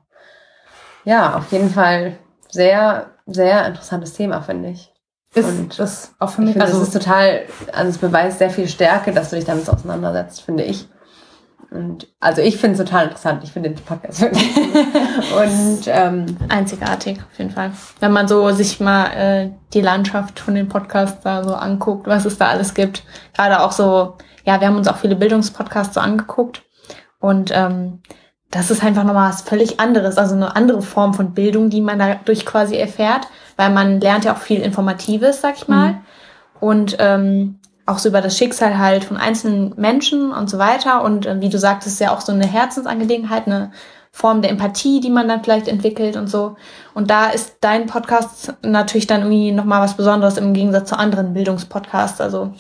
[1.03, 2.17] Ja, auf jeden Fall
[2.49, 4.91] sehr, sehr interessantes Thema, finde ich.
[5.33, 8.39] Ist, Und ist auch für Ich mich, finde, also das ist total, also es beweist
[8.39, 10.87] sehr viel Stärke, dass du dich damit auseinandersetzt, finde ich.
[11.75, 13.43] Und also ich finde es total interessant.
[13.43, 14.55] Ich finde den Podcast wirklich.
[14.55, 17.71] Und ähm, Einzigartig, auf jeden Fall.
[17.99, 22.25] Wenn man so sich mal äh, die Landschaft von den Podcasts da so anguckt, was
[22.25, 23.03] es da alles gibt.
[23.33, 24.15] Gerade auch so,
[24.45, 26.63] ja, wir haben uns auch viele Bildungspodcasts so angeguckt.
[27.19, 28.01] Und ähm,
[28.51, 31.99] das ist einfach nochmal was völlig anderes, also eine andere Form von Bildung, die man
[31.99, 35.97] dadurch quasi erfährt, weil man lernt ja auch viel Informatives, sag ich mal.
[36.59, 41.03] Und ähm, auch so über das Schicksal halt von einzelnen Menschen und so weiter.
[41.03, 43.71] Und äh, wie du sagtest, ist ja auch so eine Herzensangelegenheit, eine
[44.11, 46.55] Form der Empathie, die man dann vielleicht entwickelt und so.
[46.93, 51.33] Und da ist dein Podcast natürlich dann irgendwie nochmal was Besonderes im Gegensatz zu anderen
[51.33, 52.21] Bildungspodcasts.
[52.21, 52.53] Also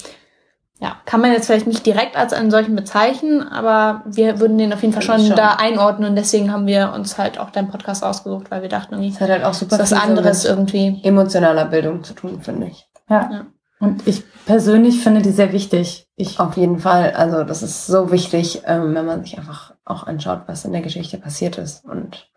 [0.79, 4.73] ja, kann man jetzt vielleicht nicht direkt als einen solchen bezeichnen, aber wir würden den
[4.73, 5.35] auf jeden Fall schon, schon.
[5.35, 8.95] da einordnen und deswegen haben wir uns halt auch deinen Podcast ausgesucht, weil wir dachten
[8.95, 10.99] irgendwie, Das hat halt auch super das was anderes mit irgendwie.
[11.03, 12.85] emotionaler Bildung zu tun, finde ich.
[13.09, 13.29] Ja.
[13.31, 13.45] Ja.
[13.79, 16.07] Und ich persönlich finde die sehr wichtig.
[16.15, 17.11] Ich, Auf jeden Fall.
[17.11, 20.81] Also das ist so wichtig, ähm, wenn man sich einfach auch anschaut, was in der
[20.81, 22.29] Geschichte passiert ist und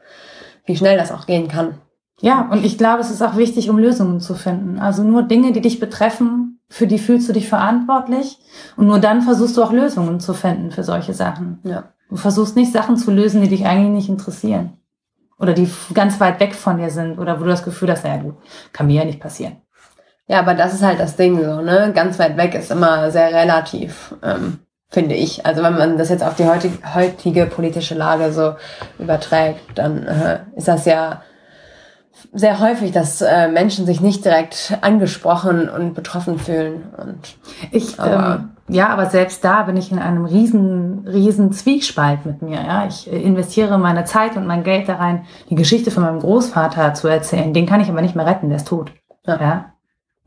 [0.66, 1.78] wie schnell das auch gehen kann.
[2.20, 4.78] ja, und ich glaube, es ist auch wichtig, um Lösungen zu finden.
[4.78, 8.38] Also nur Dinge, die dich betreffen, für die fühlst du dich verantwortlich.
[8.76, 11.60] Und nur dann versuchst du auch Lösungen zu finden für solche Sachen.
[11.62, 11.92] Ja.
[12.10, 14.74] Du versuchst nicht Sachen zu lösen, die dich eigentlich nicht interessieren.
[15.38, 17.18] Oder die ganz weit weg von dir sind.
[17.18, 18.36] Oder wo du das Gefühl hast, naja gut,
[18.72, 19.62] kann mir ja nicht passieren.
[20.28, 21.90] Ja, aber das ist halt das Ding so, ne?
[21.94, 24.58] Ganz weit weg ist immer sehr relativ, ähm,
[24.90, 25.46] finde ich.
[25.46, 28.54] Also wenn man das jetzt auf die heutige, heutige politische Lage so
[28.98, 31.22] überträgt, dann äh, ist das ja
[32.32, 36.82] sehr häufig, dass äh, Menschen sich nicht direkt angesprochen und betroffen fühlen.
[36.96, 37.36] Und
[37.70, 42.42] Ich, Aber- ähm, ja, aber selbst da bin ich in einem riesen, riesen Zwiespalt mit
[42.42, 42.60] mir.
[42.60, 46.18] Ja, ich äh, investiere meine Zeit und mein Geld da rein, die Geschichte von meinem
[46.20, 47.54] Großvater zu erzählen.
[47.54, 48.90] Den kann ich aber nicht mehr retten, der ist tot.
[49.26, 49.40] Ja.
[49.40, 49.64] Ja.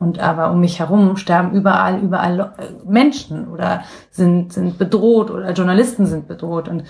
[0.01, 5.51] Und aber um mich herum sterben überall, überall äh, Menschen oder sind, sind bedroht oder
[5.51, 6.67] Journalisten sind bedroht.
[6.67, 6.85] Und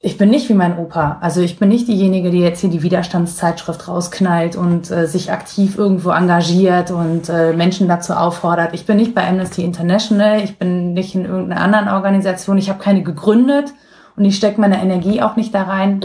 [0.00, 1.18] ich bin nicht wie mein Opa.
[1.20, 5.76] Also ich bin nicht diejenige, die jetzt hier die Widerstandszeitschrift rausknallt und äh, sich aktiv
[5.76, 8.72] irgendwo engagiert und äh, Menschen dazu auffordert.
[8.72, 12.82] Ich bin nicht bei Amnesty International, ich bin nicht in irgendeiner anderen Organisation, ich habe
[12.82, 13.74] keine gegründet
[14.16, 16.02] und ich stecke meine Energie auch nicht da rein,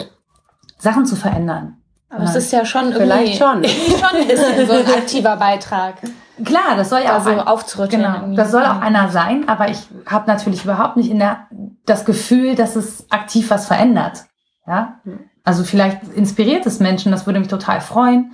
[0.78, 1.78] Sachen zu verändern.
[2.14, 3.64] Aber es ist ja schon irgendwie Vielleicht schon.
[3.66, 5.96] schon ein bisschen so ein aktiver Beitrag,
[6.44, 8.02] Klar, das soll ja da auch ein, aufzurütteln.
[8.02, 8.36] Genau, irgendwie.
[8.36, 11.48] das soll auch einer sein, aber ich habe natürlich überhaupt nicht in der,
[11.86, 14.26] das Gefühl, dass es aktiv was verändert.
[14.66, 15.00] Ja,
[15.44, 18.32] also vielleicht inspiriert es Menschen, das würde mich total freuen.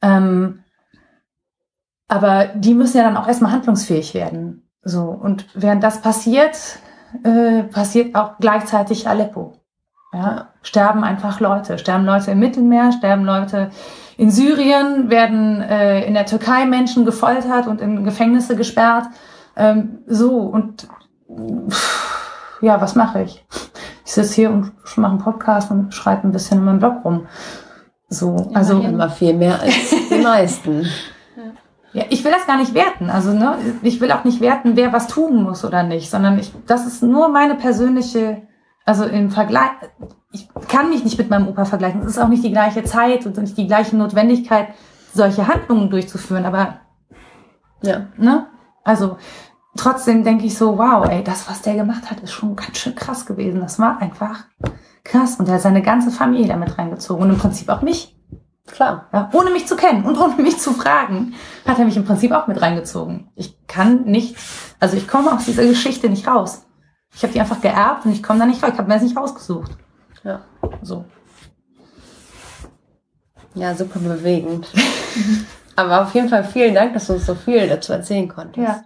[0.00, 0.62] Ähm,
[2.08, 4.70] aber die müssen ja dann auch erstmal handlungsfähig werden.
[4.82, 6.56] So und während das passiert,
[7.24, 9.60] äh, passiert auch gleichzeitig Aleppo.
[10.14, 13.70] Ja, sterben einfach Leute, sterben Leute im Mittelmeer, sterben Leute
[14.16, 19.06] in Syrien, werden äh, in der Türkei Menschen gefoltert und in Gefängnisse gesperrt.
[19.56, 20.86] Ähm, so und
[21.68, 23.44] pff, ja, was mache ich?
[24.04, 27.26] Ich sitze hier und mache einen Podcast und schreibe ein bisschen in meinem Blog rum.
[28.08, 30.86] So, also immer viel mehr als die meisten.
[31.92, 33.10] ja, ich will das gar nicht werten.
[33.10, 36.52] Also ne, ich will auch nicht werten, wer was tun muss oder nicht, sondern ich,
[36.66, 38.42] das ist nur meine persönliche,
[38.84, 39.70] also im Vergleich.
[40.32, 42.02] Ich kann mich nicht mit meinem Opa vergleichen.
[42.02, 44.68] Es ist auch nicht die gleiche Zeit und nicht die gleiche Notwendigkeit,
[45.12, 46.44] solche Handlungen durchzuführen.
[46.44, 46.80] Aber
[47.82, 48.06] Ja.
[48.16, 48.46] ne,
[48.82, 49.16] also
[49.76, 52.94] trotzdem denke ich so, wow, ey, das, was der gemacht hat, ist schon ganz schön
[52.94, 53.60] krass gewesen.
[53.60, 54.44] Das war einfach
[55.04, 55.36] krass.
[55.36, 58.10] Und er hat seine ganze Familie damit reingezogen und im Prinzip auch mich.
[58.66, 59.08] Klar.
[59.12, 61.34] Ja, ohne mich zu kennen und ohne mich zu fragen,
[61.66, 63.30] hat er mich im Prinzip auch mit reingezogen.
[63.36, 64.36] Ich kann nicht,
[64.80, 66.63] also ich komme aus dieser Geschichte nicht raus.
[67.14, 68.70] Ich habe die einfach geerbt und ich komme da nicht raus.
[68.72, 69.72] Ich habe mir das nicht rausgesucht.
[70.24, 70.40] Ja.
[70.82, 71.04] So.
[73.54, 74.66] Ja, super bewegend.
[75.76, 78.66] Aber auf jeden Fall vielen Dank, dass du uns so viel dazu erzählen konntest.
[78.66, 78.84] Ja.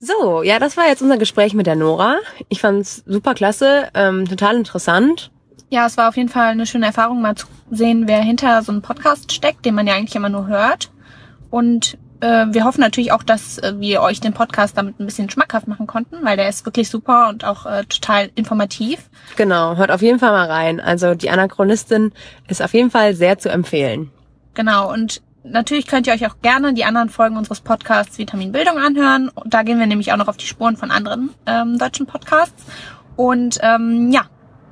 [0.00, 2.18] So, ja, das war jetzt unser Gespräch mit der Nora.
[2.48, 5.30] Ich fand's super klasse, ähm, total interessant.
[5.70, 8.72] Ja, es war auf jeden Fall eine schöne Erfahrung, mal zu sehen, wer hinter so
[8.72, 10.90] einem Podcast steckt, den man ja eigentlich immer nur hört.
[11.50, 15.30] Und äh, wir hoffen natürlich auch, dass äh, wir euch den Podcast damit ein bisschen
[15.30, 19.10] schmackhaft machen konnten, weil der ist wirklich super und auch äh, total informativ.
[19.36, 20.80] Genau, hört auf jeden Fall mal rein.
[20.80, 22.12] Also die Anachronistin
[22.48, 24.10] ist auf jeden Fall sehr zu empfehlen.
[24.54, 28.78] Genau, und natürlich könnt ihr euch auch gerne die anderen Folgen unseres Podcasts Vitamin Bildung
[28.78, 29.30] anhören.
[29.44, 32.64] Da gehen wir nämlich auch noch auf die Spuren von anderen ähm, deutschen Podcasts.
[33.16, 34.22] Und ähm, ja,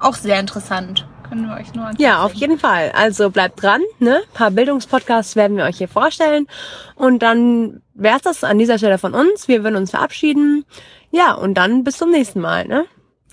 [0.01, 1.07] auch sehr interessant.
[1.29, 2.93] Können wir euch nur ans Ja, auf jeden Fall.
[2.93, 4.19] Also bleibt dran, ne?
[4.19, 6.47] Ein paar Bildungspodcasts werden wir euch hier vorstellen.
[6.95, 9.49] Und dann wär's das an dieser Stelle von uns.
[9.49, 10.65] Wir würden uns verabschieden.
[11.11, 12.85] Ja, und dann bis zum nächsten Mal, ne?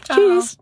[0.04, 0.18] Ciao.
[0.18, 0.58] Tschüss.